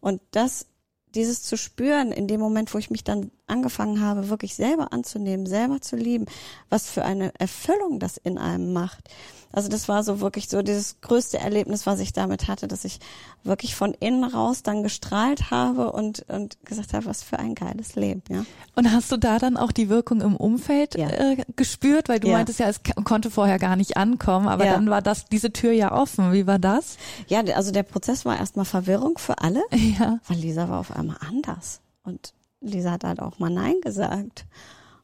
Und 0.00 0.20
das, 0.32 0.66
dieses 1.14 1.42
zu 1.42 1.56
spüren, 1.56 2.10
in 2.10 2.26
dem 2.26 2.40
Moment, 2.40 2.74
wo 2.74 2.78
ich 2.78 2.90
mich 2.90 3.04
dann 3.04 3.30
angefangen 3.46 4.00
habe, 4.00 4.28
wirklich 4.28 4.54
selber 4.54 4.92
anzunehmen, 4.92 5.46
selber 5.46 5.80
zu 5.80 5.96
lieben, 5.96 6.26
was 6.68 6.88
für 6.88 7.04
eine 7.04 7.32
Erfüllung 7.38 7.98
das 8.00 8.16
in 8.16 8.38
einem 8.38 8.72
macht. 8.72 9.08
Also 9.52 9.68
das 9.68 9.88
war 9.88 10.02
so 10.02 10.20
wirklich 10.20 10.48
so 10.48 10.60
dieses 10.60 11.00
größte 11.00 11.38
Erlebnis, 11.38 11.86
was 11.86 12.00
ich 12.00 12.12
damit 12.12 12.48
hatte, 12.48 12.66
dass 12.68 12.84
ich 12.84 12.98
wirklich 13.44 13.74
von 13.74 13.94
innen 13.94 14.24
raus 14.24 14.62
dann 14.62 14.82
gestrahlt 14.82 15.50
habe 15.50 15.92
und, 15.92 16.26
und 16.28 16.58
gesagt 16.66 16.92
habe, 16.92 17.06
was 17.06 17.22
für 17.22 17.38
ein 17.38 17.54
geiles 17.54 17.94
Leben, 17.94 18.22
ja. 18.28 18.44
Und 18.74 18.92
hast 18.92 19.10
du 19.12 19.16
da 19.16 19.38
dann 19.38 19.56
auch 19.56 19.72
die 19.72 19.88
Wirkung 19.88 20.20
im 20.20 20.36
Umfeld 20.36 20.96
Ja. 20.98 21.08
äh, 21.08 21.36
gespürt? 21.54 22.08
Weil 22.10 22.20
du 22.20 22.28
Ja. 22.28 22.34
meintest 22.36 22.58
ja, 22.58 22.68
es 22.68 22.80
konnte 23.04 23.30
vorher 23.30 23.58
gar 23.58 23.76
nicht 23.76 23.96
ankommen, 23.96 24.48
aber 24.48 24.66
Ja. 24.66 24.72
dann 24.74 24.90
war 24.90 25.00
das 25.00 25.24
diese 25.26 25.52
Tür 25.52 25.72
ja 25.72 25.92
offen. 25.92 26.32
Wie 26.32 26.46
war 26.46 26.58
das? 26.58 26.98
Ja, 27.28 27.40
also 27.54 27.70
der 27.70 27.84
Prozess 27.84 28.24
war 28.26 28.36
erstmal 28.36 28.66
Verwirrung 28.66 29.16
für 29.16 29.38
alle. 29.38 29.62
Ja. 29.98 30.18
Weil 30.26 30.38
Lisa 30.38 30.68
war 30.68 30.80
auf 30.80 30.90
einmal 30.94 31.16
anders. 31.26 31.80
Und 32.02 32.34
Lisa 32.68 32.92
hat 32.92 33.04
halt 33.04 33.20
auch 33.20 33.38
mal 33.38 33.50
Nein 33.50 33.80
gesagt. 33.82 34.46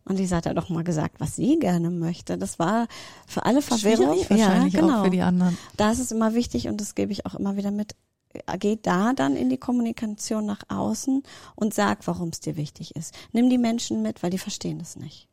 Und 0.04 0.16
Lisa 0.18 0.36
hat 0.38 0.46
halt 0.46 0.58
auch 0.58 0.68
mal 0.68 0.82
gesagt, 0.82 1.20
was 1.20 1.36
sie 1.36 1.58
gerne 1.58 1.90
möchte. 1.90 2.36
Das 2.36 2.58
war 2.58 2.88
für 3.26 3.46
alle 3.46 3.62
Verwirrung. 3.62 4.18
Wahrscheinlich 4.28 4.74
ja, 4.74 4.80
genau. 4.80 5.00
auch 5.00 5.04
für 5.04 5.10
die 5.10 5.22
anderen. 5.22 5.56
Da 5.76 5.92
ist 5.92 6.00
es 6.00 6.10
immer 6.10 6.34
wichtig 6.34 6.66
und 6.68 6.80
das 6.80 6.94
gebe 6.94 7.12
ich 7.12 7.24
auch 7.24 7.34
immer 7.34 7.56
wieder 7.56 7.70
mit. 7.70 7.94
Geh 8.58 8.78
da 8.80 9.12
dann 9.12 9.36
in 9.36 9.50
die 9.50 9.58
Kommunikation 9.58 10.46
nach 10.46 10.62
außen 10.68 11.22
und 11.54 11.74
sag, 11.74 12.06
warum 12.06 12.30
es 12.30 12.40
dir 12.40 12.56
wichtig 12.56 12.96
ist. 12.96 13.14
Nimm 13.32 13.50
die 13.50 13.58
Menschen 13.58 14.00
mit, 14.00 14.22
weil 14.22 14.30
die 14.30 14.38
verstehen 14.38 14.78
das 14.78 14.96
nicht. 14.96 15.28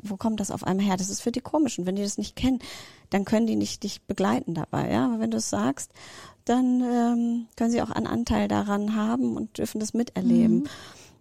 Wo- 0.00 0.16
kommt 0.16 0.38
das 0.38 0.52
auf 0.52 0.62
einmal 0.62 0.86
her? 0.86 0.96
Das 0.96 1.10
ist 1.10 1.20
für 1.20 1.32
die 1.32 1.40
komisch. 1.40 1.80
Und 1.80 1.86
wenn 1.86 1.96
die 1.96 2.02
das 2.02 2.16
nicht 2.16 2.36
kennen, 2.36 2.60
dann 3.10 3.24
können 3.24 3.48
die 3.48 3.56
nicht 3.56 3.82
dich 3.82 4.02
begleiten 4.02 4.54
dabei. 4.54 4.90
Ja, 4.92 5.06
aber 5.06 5.18
wenn 5.18 5.32
du 5.32 5.38
es 5.38 5.50
sagst, 5.50 5.90
dann 6.44 6.80
ähm, 6.80 7.46
können 7.56 7.72
sie 7.72 7.82
auch 7.82 7.90
einen 7.90 8.06
Anteil 8.06 8.46
daran 8.46 8.94
haben 8.94 9.36
und 9.36 9.58
dürfen 9.58 9.80
das 9.80 9.92
miterleben. 9.92 10.68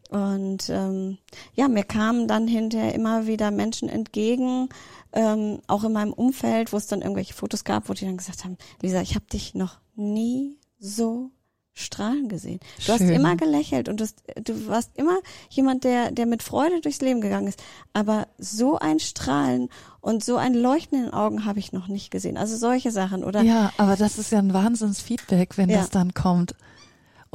Und 0.09 0.69
ähm, 0.69 1.17
ja, 1.53 1.67
mir 1.67 1.83
kamen 1.83 2.27
dann 2.27 2.47
hinterher 2.47 2.95
immer 2.95 3.27
wieder 3.27 3.51
Menschen 3.51 3.89
entgegen, 3.89 4.69
ähm, 5.13 5.59
auch 5.67 5.83
in 5.83 5.91
meinem 5.93 6.13
Umfeld, 6.13 6.71
wo 6.73 6.77
es 6.77 6.87
dann 6.87 7.01
irgendwelche 7.01 7.33
Fotos 7.33 7.63
gab, 7.63 7.89
wo 7.89 7.93
die 7.93 8.05
dann 8.05 8.17
gesagt 8.17 8.43
haben, 8.45 8.57
Lisa, 8.81 9.01
ich 9.01 9.15
habe 9.15 9.25
dich 9.25 9.53
noch 9.55 9.79
nie 9.95 10.57
so 10.79 11.31
strahlen 11.73 12.27
gesehen. 12.27 12.59
Du 12.85 12.91
hast 12.91 12.99
Schön. 12.99 13.09
immer 13.11 13.35
gelächelt 13.35 13.87
und 13.87 13.99
du, 13.99 14.03
hast, 14.05 14.23
du 14.43 14.67
warst 14.67 14.91
immer 14.97 15.19
jemand, 15.49 15.83
der, 15.83 16.11
der 16.11 16.25
mit 16.25 16.41
Freude 16.41 16.81
durchs 16.81 17.01
Leben 17.01 17.21
gegangen 17.21 17.47
ist. 17.47 17.61
Aber 17.93 18.27
so 18.39 18.79
ein 18.79 18.99
Strahlen 18.99 19.69
und 20.01 20.23
so 20.23 20.37
ein 20.37 20.55
Leuchten 20.55 20.97
in 20.97 21.03
den 21.05 21.13
Augen 21.13 21.45
habe 21.45 21.59
ich 21.59 21.73
noch 21.73 21.87
nicht 21.87 22.09
gesehen. 22.09 22.35
Also 22.37 22.57
solche 22.57 22.89
Sachen 22.91 23.23
oder 23.23 23.43
Ja, 23.43 23.71
aber 23.77 23.95
das 23.95 24.17
ist 24.17 24.31
ja 24.31 24.39
ein 24.39 24.53
Wahnsinnsfeedback, 24.53 25.57
wenn 25.57 25.69
Ja. 25.69 25.77
das 25.79 25.91
dann 25.91 26.13
kommt. 26.15 26.55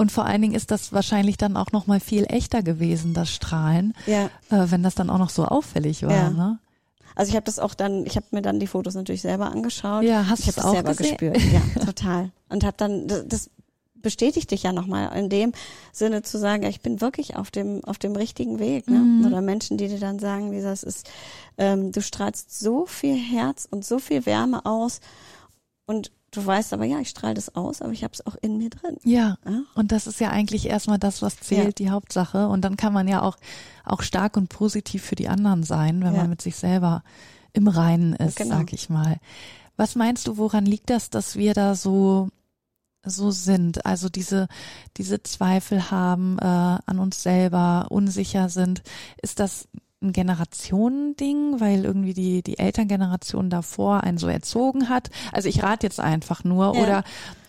Und 0.03 0.11
vor 0.11 0.27
allen 0.27 0.43
Dingen 0.43 0.55
ist 0.55 0.73
das 0.73 0.93
wahrscheinlich 0.93 1.37
dann 1.37 1.57
auch 1.57 1.71
noch 1.71 1.87
mal 1.87 2.01
viel 2.01 2.25
echter 2.29 2.65
gewesen, 2.65 3.15
das 3.15 3.31
Strahlen, 3.31 3.95
ja. 4.07 4.25
äh, 4.51 4.69
wenn 4.73 4.83
das 4.83 4.97
dann 4.97 5.11
auch 5.11 5.19
noch 5.19 5.31
so 5.31 5.45
auffällig 5.45 6.03
war. 6.03 6.11
Ja. 6.11 6.31
Ne? 6.31 6.59
Also 7.15 7.31
ich 7.31 7.37
habe 7.37 7.45
das 7.45 7.61
auch 7.61 7.73
dann, 7.73 8.05
ich 8.05 8.17
habe 8.17 8.27
mir 8.33 8.43
dann 8.43 8.59
die 8.59 8.67
Fotos 8.67 8.97
natürlich 8.97 9.23
selber 9.23 9.53
angeschaut. 9.53 10.03
Ja, 10.03 10.27
hast 10.29 10.41
habe 10.41 10.57
das 10.57 10.65
auch 10.65 10.73
selber 10.73 10.95
gesehen? 10.97 11.17
gespürt. 11.19 11.39
Ja, 11.53 11.85
total. 11.85 12.33
Und 12.49 12.65
habe 12.65 12.77
dann 12.77 13.07
das, 13.07 13.23
das 13.29 13.51
bestätigt 13.95 14.51
dich 14.51 14.65
ja 14.65 14.73
nochmal 14.73 15.17
in 15.17 15.29
dem 15.29 15.53
Sinne 15.93 16.23
zu 16.23 16.37
sagen, 16.37 16.65
ja, 16.65 16.69
ich 16.69 16.81
bin 16.81 17.01
wirklich 17.01 17.37
auf 17.37 17.53
dem 17.53 17.85
auf 17.85 17.99
dem 17.99 18.17
richtigen 18.17 18.59
Weg. 18.59 18.91
Ne? 18.91 18.99
Mhm. 18.99 19.27
Oder 19.27 19.41
Menschen, 19.41 19.77
die 19.77 19.87
dir 19.87 20.01
dann 20.01 20.19
sagen, 20.19 20.51
Lisa, 20.51 20.73
es 20.73 20.83
ist, 20.83 21.09
ähm, 21.59 21.93
du 21.93 22.03
strahlst 22.03 22.59
so 22.59 22.87
viel 22.87 23.15
Herz 23.15 23.69
und 23.71 23.85
so 23.85 24.01
viel 24.01 24.27
Wärme 24.27 24.67
aus 24.67 24.99
und 25.87 26.11
du 26.33 26.45
weißt 26.45 26.73
aber, 26.73 26.85
ja, 26.85 26.99
ich 26.99 27.11
strahle 27.11 27.35
das 27.35 27.55
aus, 27.55 27.81
aber 27.83 27.93
ich 27.93 28.03
habe 28.05 28.13
es 28.15 28.27
auch 28.27 28.35
in 28.43 28.59
mir 28.59 28.71
drin. 28.71 28.97
Ja. 29.05 29.37
Ja? 29.47 29.63
Und 29.75 29.93
das 29.93 30.07
ist 30.07 30.19
ja 30.21 30.31
eigentlich 30.31 30.67
erstmal 30.67 30.99
das, 30.99 31.23
was 31.23 31.39
zählt, 31.39 31.79
Ja. 31.79 31.87
die 31.87 31.91
Hauptsache. 31.91 32.49
Und 32.49 32.63
dann 32.63 32.77
kann 32.77 32.93
man 32.93 33.07
ja 33.07 33.23
auch, 33.23 33.37
auch 33.85 34.03
stark 34.03 34.37
und 34.37 34.49
positiv 34.49 35.03
für 35.05 35.15
die 35.15 35.29
anderen 35.29 35.63
sein, 35.63 36.01
wenn 36.03 36.15
Ja. 36.15 36.21
man 36.23 36.31
mit 36.31 36.43
sich 36.43 36.57
selber 36.57 37.05
im 37.53 37.69
Reinen 37.69 38.15
ist, 38.15 38.37
Genau. 38.37 38.57
sag 38.59 38.73
ich 38.73 38.89
mal. 38.91 39.19
Was 39.77 39.95
meinst 39.95 40.27
du, 40.27 40.37
woran 40.37 40.67
liegt 40.67 40.91
das, 40.91 41.11
dass 41.11 41.37
wir 41.37 41.55
da 41.55 41.75
so, 41.75 42.29
so 43.05 43.31
sind? 43.31 43.85
Also 43.87 44.09
diese, 44.09 44.49
diese 44.97 45.23
Zweifel 45.23 45.91
haben 45.91 46.39
äh, 46.39 46.45
an 46.45 46.99
uns 46.99 47.23
selber, 47.23 47.87
unsicher 47.91 48.49
sind. 48.49 48.83
Ist 49.23 49.39
das 49.41 49.69
ein 50.03 50.13
Generationending, 50.13 51.61
weil 51.61 51.85
irgendwie 51.85 52.15
die, 52.15 52.43
die 52.43 52.59
Elterngeneration 52.59 53.51
davor 53.51 54.03
einen 54.03 54.19
so 54.19 54.29
erzogen 54.29 54.89
hat? 54.89 55.11
Also 55.33 55.49
ich 55.49 55.63
rate 55.63 55.87
jetzt 55.87 56.01
einfach 56.01 56.45
nur, 56.45 56.75
Ja. 56.77 56.83
oder, 56.83 57.05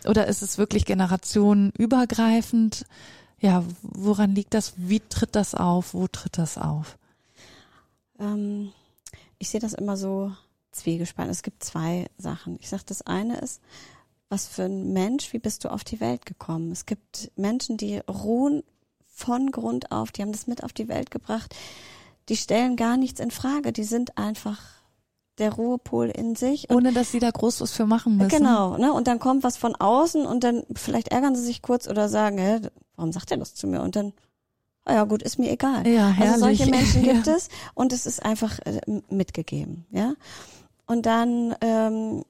oder 0.05 0.27
ist 0.27 0.41
es 0.41 0.57
wirklich 0.57 0.85
generationenübergreifend? 0.85 2.85
Ja, 3.39 3.63
woran 3.81 4.35
liegt 4.35 4.53
das? 4.53 4.73
Wie 4.77 5.01
tritt 5.01 5.35
das 5.35 5.53
auf? 5.55 5.93
Wo 5.93 6.07
tritt 6.07 6.37
das 6.37 6.57
auf? 6.57 6.97
Ähm, 8.19 8.71
ich 9.37 9.49
sehe 9.49 9.59
das 9.59 9.73
immer 9.73 9.97
so 9.97 10.31
zwiegespalten. 10.71 11.31
Es 11.31 11.43
gibt 11.43 11.63
zwei 11.63 12.07
Sachen. 12.17 12.57
Ich 12.61 12.69
sage, 12.69 12.83
das 12.85 13.01
eine 13.01 13.37
ist, 13.39 13.61
was 14.29 14.47
für 14.47 14.63
ein 14.63 14.93
Mensch, 14.93 15.33
wie 15.33 15.39
bist 15.39 15.63
du 15.63 15.71
auf 15.71 15.83
die 15.83 15.99
Welt 15.99 16.25
gekommen? 16.25 16.71
Es 16.71 16.85
gibt 16.85 17.31
Menschen, 17.35 17.77
die 17.77 17.97
ruhen 17.99 18.63
von 19.07 19.51
Grund 19.51 19.91
auf, 19.91 20.11
die 20.11 20.21
haben 20.23 20.31
das 20.31 20.47
mit 20.47 20.63
auf 20.63 20.73
die 20.73 20.87
Welt 20.87 21.11
gebracht, 21.11 21.53
die 22.29 22.37
stellen 22.37 22.75
gar 22.75 22.97
nichts 22.97 23.19
in 23.19 23.31
Frage, 23.31 23.73
die 23.73 23.83
sind 23.83 24.17
einfach 24.17 24.59
der 25.37 25.53
Ruhepol 25.53 26.09
in 26.09 26.35
sich. 26.35 26.69
Und 26.69 26.77
Ohne 26.77 26.93
dass 26.93 27.11
sie 27.11 27.19
da 27.19 27.31
groß 27.31 27.61
was 27.61 27.71
für 27.71 27.85
machen 27.85 28.17
müssen. 28.17 28.29
Genau, 28.29 28.77
ne? 28.77 28.93
Und 28.93 29.07
dann 29.07 29.19
kommt 29.19 29.43
was 29.43 29.57
von 29.57 29.75
außen 29.75 30.25
und 30.25 30.43
dann 30.43 30.63
vielleicht 30.75 31.09
ärgern 31.09 31.35
sie 31.35 31.43
sich 31.43 31.61
kurz 31.61 31.87
oder 31.87 32.07
sagen, 32.07 32.37
hä, 32.37 32.61
warum 32.95 33.11
sagt 33.11 33.31
er 33.31 33.37
das 33.37 33.55
zu 33.55 33.67
mir? 33.67 33.81
Und 33.81 33.95
dann, 33.95 34.13
ah 34.85 34.93
ja 34.93 35.03
gut, 35.05 35.23
ist 35.23 35.39
mir 35.39 35.51
egal. 35.51 35.87
Ja, 35.87 36.09
herrlich. 36.09 36.33
Also 36.33 36.45
solche 36.45 36.65
Menschen 36.69 37.03
gibt 37.03 37.27
ja. 37.27 37.35
es 37.35 37.49
und 37.73 37.93
es 37.93 38.05
ist 38.05 38.23
einfach 38.23 38.59
äh, 38.59 38.79
mitgegeben, 39.09 39.85
ja. 39.91 40.13
Und 40.85 41.05
dann 41.05 41.55
ähm, 41.61 42.23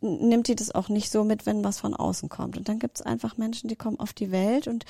nimmt 0.00 0.48
die 0.48 0.56
das 0.56 0.74
auch 0.74 0.88
nicht 0.88 1.10
so 1.10 1.24
mit, 1.24 1.46
wenn 1.46 1.64
was 1.64 1.78
von 1.78 1.94
außen 1.94 2.28
kommt. 2.28 2.58
Und 2.58 2.68
dann 2.68 2.78
gibt 2.78 2.98
es 2.98 3.02
einfach 3.02 3.36
Menschen, 3.36 3.68
die 3.68 3.76
kommen 3.76 4.00
auf 4.00 4.12
die 4.12 4.32
Welt 4.32 4.66
und 4.66 4.84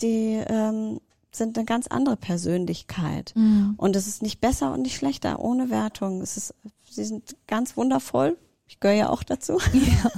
die 0.00 0.42
ähm, 0.46 1.00
sind 1.34 1.56
eine 1.56 1.64
ganz 1.64 1.86
andere 1.86 2.16
Persönlichkeit. 2.16 3.32
Mhm. 3.34 3.74
Und 3.76 3.96
es 3.96 4.06
ist 4.06 4.22
nicht 4.22 4.40
besser 4.40 4.72
und 4.72 4.82
nicht 4.82 4.96
schlechter, 4.96 5.40
ohne 5.40 5.70
Wertung. 5.70 6.20
Es 6.20 6.36
ist, 6.36 6.54
sie 6.88 7.04
sind 7.04 7.36
ganz 7.46 7.76
wundervoll. 7.76 8.36
Ich 8.66 8.80
gehöre 8.80 8.96
ja 8.96 9.10
auch 9.10 9.22
dazu. 9.22 9.58
Ja. 9.72 10.10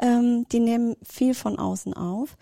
ähm, 0.00 0.46
die 0.52 0.60
nehmen 0.60 0.96
viel 1.02 1.34
von 1.34 1.58
außen 1.58 1.94
auf. 1.94 2.36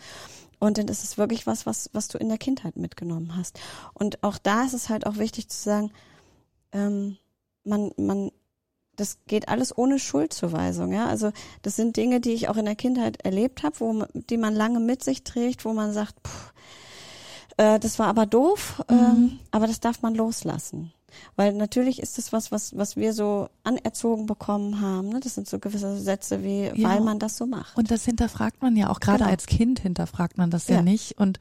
Und 0.60 0.78
dann 0.78 0.88
ist 0.88 1.04
es 1.04 1.18
wirklich 1.18 1.46
was, 1.46 1.66
was, 1.66 1.90
was 1.92 2.08
du 2.08 2.18
in 2.18 2.28
der 2.28 2.38
Kindheit 2.38 2.76
mitgenommen 2.76 3.36
hast. 3.36 3.60
Und 3.94 4.22
auch 4.22 4.38
da 4.38 4.64
ist 4.64 4.74
es 4.74 4.88
halt 4.88 5.06
auch 5.06 5.16
wichtig 5.16 5.48
zu 5.48 5.58
sagen, 5.58 5.92
ähm, 6.72 7.16
man, 7.64 7.92
man 7.96 8.30
das 8.98 9.18
geht 9.28 9.48
alles 9.48 9.76
ohne 9.76 10.00
Schuldzuweisung, 10.00 10.92
ja. 10.92 11.06
Also 11.06 11.30
das 11.62 11.76
sind 11.76 11.96
Dinge, 11.96 12.20
die 12.20 12.32
ich 12.32 12.48
auch 12.48 12.56
in 12.56 12.64
der 12.64 12.74
Kindheit 12.74 13.24
erlebt 13.24 13.62
habe, 13.62 13.78
wo 13.78 14.04
die 14.12 14.36
man 14.36 14.54
lange 14.54 14.80
mit 14.80 15.04
sich 15.04 15.22
trägt, 15.22 15.64
wo 15.64 15.72
man 15.72 15.92
sagt, 15.92 16.14
pff, 16.26 16.52
äh, 17.58 17.78
das 17.78 17.98
war 17.98 18.06
aber 18.06 18.24
doof, 18.24 18.82
mhm. 18.88 18.96
ähm, 18.96 19.38
aber 19.50 19.66
das 19.66 19.80
darf 19.80 20.00
man 20.00 20.14
loslassen. 20.14 20.92
Weil 21.36 21.52
natürlich 21.52 22.00
ist 22.00 22.18
das 22.18 22.32
was, 22.32 22.52
was, 22.52 22.76
was 22.76 22.96
wir 22.96 23.12
so 23.12 23.48
anerzogen 23.64 24.26
bekommen 24.26 24.80
haben. 24.80 25.08
Ne? 25.08 25.20
Das 25.20 25.34
sind 25.34 25.48
so 25.48 25.58
gewisse 25.58 25.98
Sätze 25.98 26.44
wie, 26.44 26.66
ja. 26.66 26.88
weil 26.88 27.00
man 27.00 27.18
das 27.18 27.36
so 27.36 27.46
macht. 27.46 27.76
Und 27.76 27.90
das 27.90 28.04
hinterfragt 28.04 28.62
man 28.62 28.76
ja 28.76 28.90
auch 28.90 29.00
gerade 29.00 29.18
genau. 29.18 29.30
als 29.30 29.46
Kind 29.46 29.80
hinterfragt 29.80 30.38
man 30.38 30.50
das 30.50 30.68
ja, 30.68 30.76
ja 30.76 30.82
nicht. 30.82 31.18
Und 31.18 31.38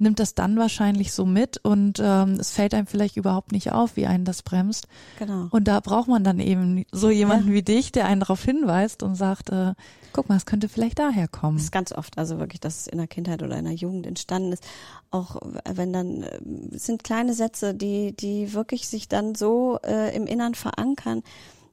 nimmt 0.00 0.18
das 0.18 0.34
dann 0.34 0.56
wahrscheinlich 0.56 1.12
so 1.12 1.26
mit 1.26 1.58
und 1.62 2.00
ähm, 2.02 2.34
es 2.40 2.52
fällt 2.52 2.74
einem 2.74 2.86
vielleicht 2.86 3.16
überhaupt 3.16 3.52
nicht 3.52 3.72
auf, 3.72 3.96
wie 3.96 4.06
einen 4.06 4.24
das 4.24 4.42
bremst. 4.42 4.88
Genau. 5.18 5.48
Und 5.50 5.68
da 5.68 5.80
braucht 5.80 6.08
man 6.08 6.24
dann 6.24 6.40
eben 6.40 6.84
so 6.90 7.10
jemanden 7.10 7.48
ja. 7.48 7.54
wie 7.54 7.62
dich, 7.62 7.92
der 7.92 8.06
einen 8.06 8.20
darauf 8.20 8.42
hinweist 8.42 9.02
und 9.02 9.14
sagt, 9.14 9.50
äh, 9.50 9.74
guck 10.12 10.28
mal, 10.28 10.36
es 10.36 10.46
könnte 10.46 10.68
vielleicht 10.68 10.98
daher 10.98 11.28
kommen. 11.28 11.56
Das 11.56 11.64
ist 11.64 11.72
ganz 11.72 11.92
oft, 11.92 12.18
also 12.18 12.38
wirklich, 12.38 12.60
dass 12.60 12.80
es 12.80 12.86
in 12.86 12.98
der 12.98 13.06
Kindheit 13.06 13.42
oder 13.42 13.58
in 13.58 13.64
der 13.64 13.74
Jugend 13.74 14.06
entstanden 14.06 14.52
ist. 14.52 14.64
Auch 15.10 15.36
wenn 15.68 15.92
dann, 15.92 16.22
äh, 16.22 16.40
es 16.74 16.86
sind 16.86 17.04
kleine 17.04 17.34
Sätze, 17.34 17.74
die, 17.74 18.16
die 18.16 18.54
wirklich 18.54 18.88
sich 18.88 19.08
dann 19.08 19.34
so 19.34 19.78
äh, 19.84 20.14
im 20.16 20.26
Innern 20.26 20.54
verankern, 20.54 21.22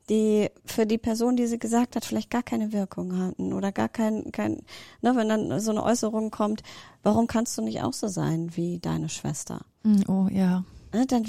die 0.10 0.50
für 0.66 0.86
die 0.86 0.98
Person, 0.98 1.36
die 1.36 1.48
sie 1.48 1.60
gesagt 1.60 1.96
hat, 1.96 2.06
vielleicht 2.06 2.30
gar 2.30 2.44
keine 2.44 2.72
Wirkung 2.72 3.18
hatten 3.18 3.54
oder 3.54 3.72
gar 3.72 3.90
kein, 3.90 4.32
kein, 4.32 4.62
ne, 5.02 5.16
wenn 5.16 5.30
dann 5.30 5.60
so 5.60 5.72
eine 5.72 5.84
Äußerung 5.84 6.32
kommt, 6.32 6.64
warum 7.04 7.28
kannst 7.28 7.58
du 7.58 7.62
nicht 7.62 7.82
auch 7.82 7.94
so 7.94 8.08
sein 8.08 8.56
wie 8.56 8.80
deine 8.80 9.10
Schwester? 9.10 9.66
Hm, 9.84 10.04
oh 10.08 10.28
ja. 10.32 10.64
Ne, 10.94 11.06
dann 11.06 11.26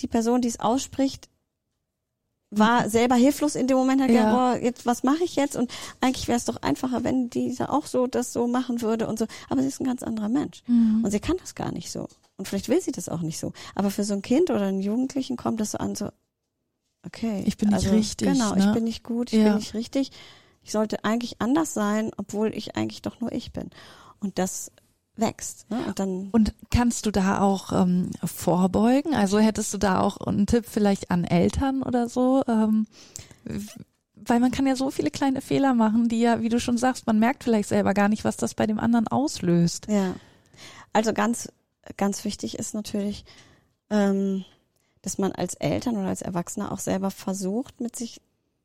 die 0.00 0.06
Person, 0.06 0.42
die 0.42 0.48
es 0.48 0.60
ausspricht, 0.60 1.28
war 2.50 2.84
mhm. 2.84 2.90
selber 2.90 3.14
hilflos 3.14 3.54
in 3.54 3.66
dem 3.66 3.76
Moment, 3.76 4.02
hat 4.02 4.10
ja. 4.10 4.16
gedacht, 4.16 4.34
boah, 4.34 4.64
jetzt 4.64 4.86
was 4.86 5.02
mache 5.02 5.24
ich 5.24 5.36
jetzt? 5.36 5.56
Und 5.56 5.70
eigentlich 6.00 6.28
wäre 6.28 6.36
es 6.36 6.44
doch 6.44 6.56
einfacher, 6.62 7.04
wenn 7.04 7.30
diese 7.30 7.70
auch 7.70 7.86
so 7.86 8.06
das 8.06 8.32
so 8.32 8.46
machen 8.46 8.82
würde 8.82 9.06
und 9.06 9.18
so. 9.18 9.26
Aber 9.48 9.62
sie 9.62 9.68
ist 9.68 9.80
ein 9.80 9.86
ganz 9.86 10.02
anderer 10.02 10.28
Mensch 10.28 10.62
mhm. 10.66 11.02
und 11.04 11.10
sie 11.10 11.20
kann 11.20 11.36
das 11.38 11.54
gar 11.54 11.72
nicht 11.72 11.90
so. 11.90 12.08
Und 12.36 12.48
vielleicht 12.48 12.68
will 12.68 12.80
sie 12.80 12.92
das 12.92 13.08
auch 13.08 13.20
nicht 13.20 13.38
so. 13.38 13.52
Aber 13.74 13.90
für 13.90 14.04
so 14.04 14.14
ein 14.14 14.22
Kind 14.22 14.50
oder 14.50 14.66
einen 14.66 14.80
Jugendlichen 14.80 15.36
kommt 15.36 15.60
das 15.60 15.72
so 15.72 15.78
an, 15.78 15.94
so 15.94 16.10
Okay. 17.06 17.42
Ich 17.46 17.56
bin 17.56 17.68
nicht 17.70 17.86
also, 17.86 17.96
richtig. 17.96 18.28
Genau, 18.28 18.54
ne? 18.54 18.64
ich 18.64 18.72
bin 18.72 18.84
nicht 18.84 19.04
gut, 19.04 19.32
ich 19.32 19.38
ja. 19.38 19.48
bin 19.48 19.56
nicht 19.56 19.74
richtig. 19.74 20.10
Ich 20.62 20.72
sollte 20.72 21.04
eigentlich 21.04 21.40
anders 21.40 21.72
sein, 21.72 22.10
obwohl 22.16 22.54
ich 22.54 22.76
eigentlich 22.76 23.02
doch 23.02 23.20
nur 23.20 23.32
ich 23.32 23.52
bin. 23.52 23.70
Und 24.20 24.38
das 24.38 24.70
wächst. 25.16 25.70
Ne? 25.70 25.82
Und, 25.86 25.98
dann 25.98 26.28
und 26.32 26.54
kannst 26.70 27.06
du 27.06 27.10
da 27.10 27.40
auch 27.40 27.72
ähm, 27.72 28.10
vorbeugen? 28.24 29.14
Also 29.14 29.38
hättest 29.38 29.72
du 29.72 29.78
da 29.78 30.00
auch 30.00 30.18
einen 30.18 30.46
Tipp 30.46 30.64
vielleicht 30.68 31.10
an 31.10 31.24
Eltern 31.24 31.82
oder 31.82 32.08
so? 32.08 32.42
Ähm, 32.46 32.86
weil 34.14 34.40
man 34.40 34.50
kann 34.50 34.66
ja 34.66 34.76
so 34.76 34.90
viele 34.90 35.10
kleine 35.10 35.40
Fehler 35.40 35.74
machen, 35.74 36.08
die 36.08 36.20
ja, 36.20 36.42
wie 36.42 36.48
du 36.48 36.60
schon 36.60 36.78
sagst, 36.78 37.06
man 37.06 37.18
merkt 37.18 37.44
vielleicht 37.44 37.68
selber 37.68 37.94
gar 37.94 38.08
nicht, 38.08 38.24
was 38.24 38.36
das 38.36 38.54
bei 38.54 38.66
dem 38.66 38.78
anderen 38.78 39.08
auslöst. 39.08 39.86
Ja. 39.88 40.14
Also 40.92 41.12
ganz, 41.12 41.50
ganz 41.96 42.24
wichtig 42.24 42.58
ist 42.58 42.74
natürlich, 42.74 43.24
ähm, 43.88 44.44
dass 45.02 45.18
man 45.18 45.32
als 45.32 45.54
Eltern 45.54 45.96
oder 45.96 46.08
als 46.08 46.22
Erwachsener 46.22 46.72
auch 46.72 46.78
selber 46.78 47.10
versucht, 47.10 47.80
mit 47.80 47.96
sich 47.96 48.20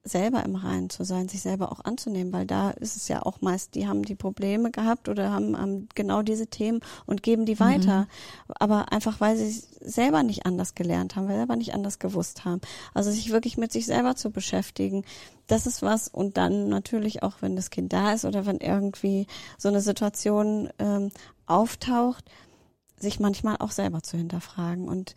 selber 0.05 0.43
im 0.45 0.55
Reinen 0.55 0.91
zu 0.91 1.03
sein, 1.03 1.27
sich 1.27 1.41
selber 1.41 1.71
auch 1.71 1.83
anzunehmen, 1.83 2.31
weil 2.31 2.45
da 2.45 2.69
ist 2.69 2.95
es 2.95 3.07
ja 3.07 3.23
auch 3.23 3.41
meist, 3.41 3.73
die 3.73 3.87
haben 3.87 4.03
die 4.03 4.13
Probleme 4.13 4.69
gehabt 4.69 5.09
oder 5.09 5.31
haben, 5.31 5.57
haben 5.57 5.89
genau 5.95 6.21
diese 6.21 6.45
Themen 6.45 6.79
und 7.07 7.23
geben 7.23 7.47
die 7.47 7.59
weiter. 7.59 8.01
Mhm. 8.01 8.53
Aber 8.59 8.91
einfach, 8.91 9.19
weil 9.19 9.35
sie 9.35 9.63
selber 9.81 10.21
nicht 10.21 10.45
anders 10.45 10.75
gelernt 10.75 11.15
haben, 11.15 11.25
weil 11.25 11.33
sie 11.33 11.39
selber 11.39 11.55
nicht 11.55 11.73
anders 11.73 11.97
gewusst 11.97 12.45
haben. 12.45 12.61
Also 12.93 13.09
sich 13.09 13.31
wirklich 13.31 13.57
mit 13.57 13.71
sich 13.71 13.87
selber 13.87 14.15
zu 14.15 14.29
beschäftigen, 14.29 15.03
das 15.47 15.65
ist 15.65 15.81
was. 15.81 16.07
Und 16.07 16.37
dann 16.37 16.69
natürlich 16.69 17.23
auch, 17.23 17.41
wenn 17.41 17.55
das 17.55 17.71
Kind 17.71 17.91
da 17.91 18.13
ist 18.13 18.25
oder 18.25 18.45
wenn 18.45 18.57
irgendwie 18.57 19.25
so 19.57 19.69
eine 19.69 19.81
Situation 19.81 20.69
ähm, 20.77 21.09
auftaucht, 21.47 22.25
sich 22.97 23.19
manchmal 23.19 23.57
auch 23.57 23.71
selber 23.71 24.03
zu 24.03 24.17
hinterfragen 24.17 24.87
und 24.87 25.15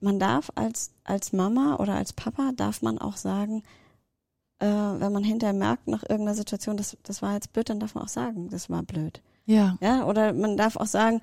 man 0.00 0.18
darf 0.18 0.50
als, 0.54 0.92
als 1.04 1.32
Mama 1.32 1.76
oder 1.76 1.94
als 1.94 2.12
Papa 2.12 2.52
darf 2.56 2.82
man 2.82 2.98
auch 2.98 3.16
sagen, 3.16 3.62
äh, 4.58 4.66
wenn 4.66 5.12
man 5.12 5.24
hinterher 5.24 5.54
merkt 5.54 5.88
nach 5.88 6.02
irgendeiner 6.02 6.34
Situation, 6.34 6.76
das, 6.76 6.96
das 7.02 7.22
war 7.22 7.34
jetzt 7.34 7.52
blöd, 7.52 7.68
dann 7.68 7.80
darf 7.80 7.94
man 7.94 8.04
auch 8.04 8.08
sagen, 8.08 8.48
das 8.50 8.70
war 8.70 8.82
blöd. 8.82 9.20
Ja. 9.46 9.76
Ja, 9.80 10.04
oder 10.04 10.32
man 10.32 10.56
darf 10.56 10.76
auch 10.76 10.86
sagen, 10.86 11.20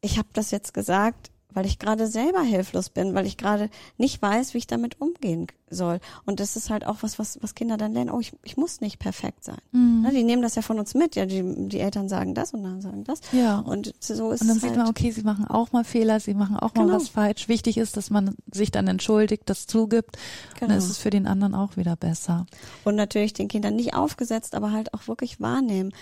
ich 0.00 0.18
habe 0.18 0.28
das 0.32 0.50
jetzt 0.50 0.74
gesagt, 0.74 1.30
weil 1.52 1.66
ich 1.66 1.78
gerade 1.78 2.06
selber 2.06 2.42
hilflos 2.42 2.90
bin, 2.90 3.14
weil 3.14 3.26
ich 3.26 3.36
gerade 3.36 3.70
nicht 3.98 4.20
weiß, 4.20 4.54
wie 4.54 4.58
ich 4.58 4.66
damit 4.66 5.00
umgehen 5.00 5.46
soll. 5.70 6.00
Und 6.26 6.40
das 6.40 6.56
ist 6.56 6.70
halt 6.70 6.86
auch 6.86 6.98
was, 7.00 7.18
was, 7.18 7.38
was 7.42 7.54
Kinder 7.54 7.76
dann 7.76 7.92
lernen. 7.92 8.10
Oh, 8.10 8.20
ich, 8.20 8.32
ich 8.42 8.56
muss 8.56 8.80
nicht 8.80 8.98
perfekt 8.98 9.44
sein. 9.44 9.58
Mhm. 9.72 10.02
Ne, 10.02 10.10
die 10.12 10.24
nehmen 10.24 10.42
das 10.42 10.56
ja 10.56 10.62
von 10.62 10.78
uns 10.78 10.94
mit. 10.94 11.16
Ja, 11.16 11.26
die, 11.26 11.42
die 11.68 11.80
Eltern 11.80 12.08
sagen 12.08 12.34
das 12.34 12.52
und 12.52 12.64
dann 12.64 12.80
sagen 12.80 13.04
das. 13.04 13.20
Ja. 13.32 13.60
Und 13.60 13.94
so 14.00 14.32
ist 14.32 14.40
es. 14.40 14.42
Und 14.42 14.48
dann 14.48 14.56
es 14.56 14.62
sieht 14.62 14.70
halt 14.70 14.78
man, 14.78 14.88
okay, 14.88 15.10
sie 15.10 15.22
machen 15.22 15.46
auch 15.46 15.72
mal 15.72 15.84
Fehler, 15.84 16.20
sie 16.20 16.34
machen 16.34 16.56
auch 16.56 16.74
genau. 16.74 16.86
mal 16.86 16.96
was 16.96 17.08
falsch. 17.08 17.48
Wichtig 17.48 17.78
ist, 17.78 17.96
dass 17.96 18.10
man 18.10 18.34
sich 18.52 18.70
dann 18.70 18.88
entschuldigt, 18.88 19.44
das 19.46 19.66
zugibt. 19.66 20.12
Genau. 20.12 20.22
Und 20.54 20.60
dann 20.60 20.68
genau. 20.70 20.78
ist 20.78 20.90
es 20.90 20.98
für 20.98 21.10
den 21.10 21.26
anderen 21.26 21.54
auch 21.54 21.76
wieder 21.76 21.96
besser. 21.96 22.46
Und 22.84 22.96
natürlich 22.96 23.32
den 23.32 23.48
Kindern 23.48 23.76
nicht 23.76 23.94
aufgesetzt, 23.94 24.54
aber 24.54 24.72
halt 24.72 24.94
auch 24.94 25.08
wirklich 25.08 25.40
wahrnehmen 25.40 25.92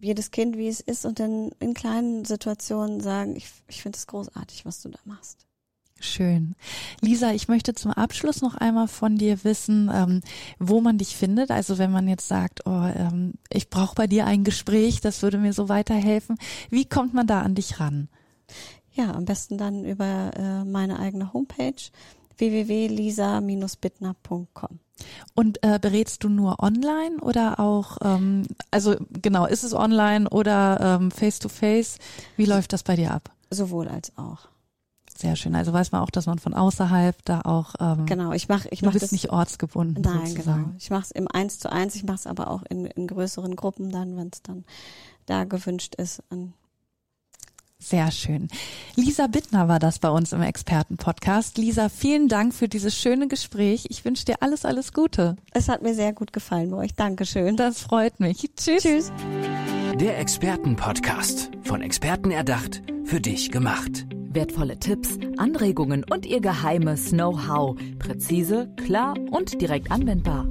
jedes 0.00 0.30
Kind, 0.30 0.56
wie 0.56 0.68
es 0.68 0.80
ist 0.80 1.04
und 1.04 1.20
dann 1.20 1.50
in 1.60 1.74
kleinen 1.74 2.24
Situationen 2.24 3.00
sagen, 3.00 3.36
ich, 3.36 3.48
ich 3.68 3.82
finde 3.82 3.96
es 3.96 4.06
großartig, 4.06 4.64
was 4.64 4.82
du 4.82 4.88
da 4.88 4.98
machst. 5.04 5.46
Schön. 6.02 6.54
Lisa, 7.02 7.32
ich 7.32 7.48
möchte 7.48 7.74
zum 7.74 7.90
Abschluss 7.90 8.40
noch 8.40 8.54
einmal 8.54 8.88
von 8.88 9.18
dir 9.18 9.44
wissen, 9.44 9.90
ähm, 9.92 10.22
wo 10.58 10.80
man 10.80 10.96
dich 10.96 11.14
findet. 11.14 11.50
Also 11.50 11.76
wenn 11.76 11.92
man 11.92 12.08
jetzt 12.08 12.26
sagt, 12.26 12.66
oh, 12.66 12.90
ähm, 12.96 13.34
ich 13.50 13.68
brauche 13.68 13.94
bei 13.94 14.06
dir 14.06 14.24
ein 14.24 14.42
Gespräch, 14.42 15.02
das 15.02 15.22
würde 15.22 15.36
mir 15.36 15.52
so 15.52 15.68
weiterhelfen. 15.68 16.38
Wie 16.70 16.86
kommt 16.86 17.12
man 17.12 17.26
da 17.26 17.42
an 17.42 17.54
dich 17.54 17.80
ran? 17.80 18.08
Ja, 18.92 19.14
am 19.14 19.26
besten 19.26 19.58
dann 19.58 19.84
über 19.84 20.30
äh, 20.34 20.64
meine 20.64 20.98
eigene 20.98 21.34
Homepage 21.34 21.74
www.lisa-bittner.com. 22.38 24.78
Und 25.34 25.62
äh, 25.62 25.78
berätst 25.80 26.24
du 26.24 26.28
nur 26.28 26.62
online 26.62 27.18
oder 27.20 27.60
auch, 27.60 27.98
ähm, 28.02 28.46
also 28.70 28.96
genau, 29.10 29.46
ist 29.46 29.64
es 29.64 29.74
online 29.74 30.28
oder 30.28 30.98
ähm, 31.00 31.10
face 31.10 31.38
to 31.38 31.48
face? 31.48 31.98
Wie 32.36 32.46
läuft 32.46 32.72
das 32.72 32.82
bei 32.82 32.96
dir 32.96 33.12
ab? 33.12 33.30
Sowohl 33.50 33.88
als 33.88 34.16
auch. 34.16 34.48
Sehr 35.20 35.36
schön. 35.36 35.54
Also 35.54 35.72
weiß 35.72 35.92
man 35.92 36.00
auch, 36.00 36.10
dass 36.10 36.24
man 36.24 36.38
von 36.38 36.54
außerhalb 36.54 37.14
da 37.26 37.42
auch. 37.42 37.74
Ähm, 37.78 38.06
genau, 38.06 38.32
ich 38.32 38.48
mache, 38.48 38.68
ich 38.70 38.80
mache 38.80 38.94
das 38.94 39.02
bist 39.02 39.12
nicht 39.12 39.30
ortsgebunden. 39.30 40.02
Nein, 40.02 40.26
sozusagen. 40.28 40.62
genau. 40.64 40.74
Ich 40.78 40.88
mache 40.88 41.02
es 41.02 41.10
im 41.10 41.28
Eins 41.28 41.58
zu 41.58 41.70
eins. 41.70 41.94
Ich 41.94 42.04
mache 42.04 42.16
es 42.16 42.26
aber 42.26 42.50
auch 42.50 42.62
in, 42.70 42.86
in 42.86 43.06
größeren 43.06 43.54
Gruppen 43.54 43.90
dann, 43.90 44.16
wenn 44.16 44.30
es 44.32 44.42
dann 44.42 44.64
da 45.26 45.44
gewünscht 45.44 45.94
ist. 45.96 46.22
An 46.30 46.54
sehr 47.80 48.10
schön. 48.12 48.48
Lisa 48.94 49.26
Bittner 49.26 49.66
war 49.68 49.78
das 49.78 49.98
bei 49.98 50.10
uns 50.10 50.32
im 50.32 50.42
Expertenpodcast. 50.42 51.58
Lisa, 51.58 51.88
vielen 51.88 52.28
Dank 52.28 52.54
für 52.54 52.68
dieses 52.68 52.96
schöne 52.96 53.26
Gespräch. 53.26 53.86
Ich 53.88 54.04
wünsche 54.04 54.24
dir 54.26 54.36
alles, 54.40 54.64
alles 54.64 54.92
Gute. 54.92 55.36
Es 55.52 55.68
hat 55.68 55.82
mir 55.82 55.94
sehr 55.94 56.12
gut 56.12 56.32
gefallen 56.32 56.70
bei 56.70 56.76
euch. 56.76 56.94
Dankeschön. 56.94 57.56
Das 57.56 57.80
freut 57.80 58.20
mich. 58.20 58.48
Tschüss. 58.56 58.82
Tschüss. 58.82 59.12
Der 59.98 60.18
Expertenpodcast. 60.18 61.50
Von 61.62 61.82
Experten 61.82 62.30
erdacht, 62.30 62.82
für 63.04 63.20
dich 63.20 63.50
gemacht. 63.50 64.06
Wertvolle 64.32 64.78
Tipps, 64.78 65.18
Anregungen 65.38 66.04
und 66.04 66.24
ihr 66.24 66.40
geheimes 66.40 67.10
Know-how. 67.10 67.76
Präzise, 67.98 68.72
klar 68.76 69.14
und 69.30 69.60
direkt 69.60 69.90
anwendbar. 69.90 70.46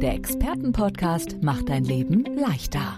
Der 0.00 0.14
Expertenpodcast 0.14 1.42
macht 1.42 1.68
dein 1.68 1.84
Leben 1.84 2.24
leichter. 2.36 2.96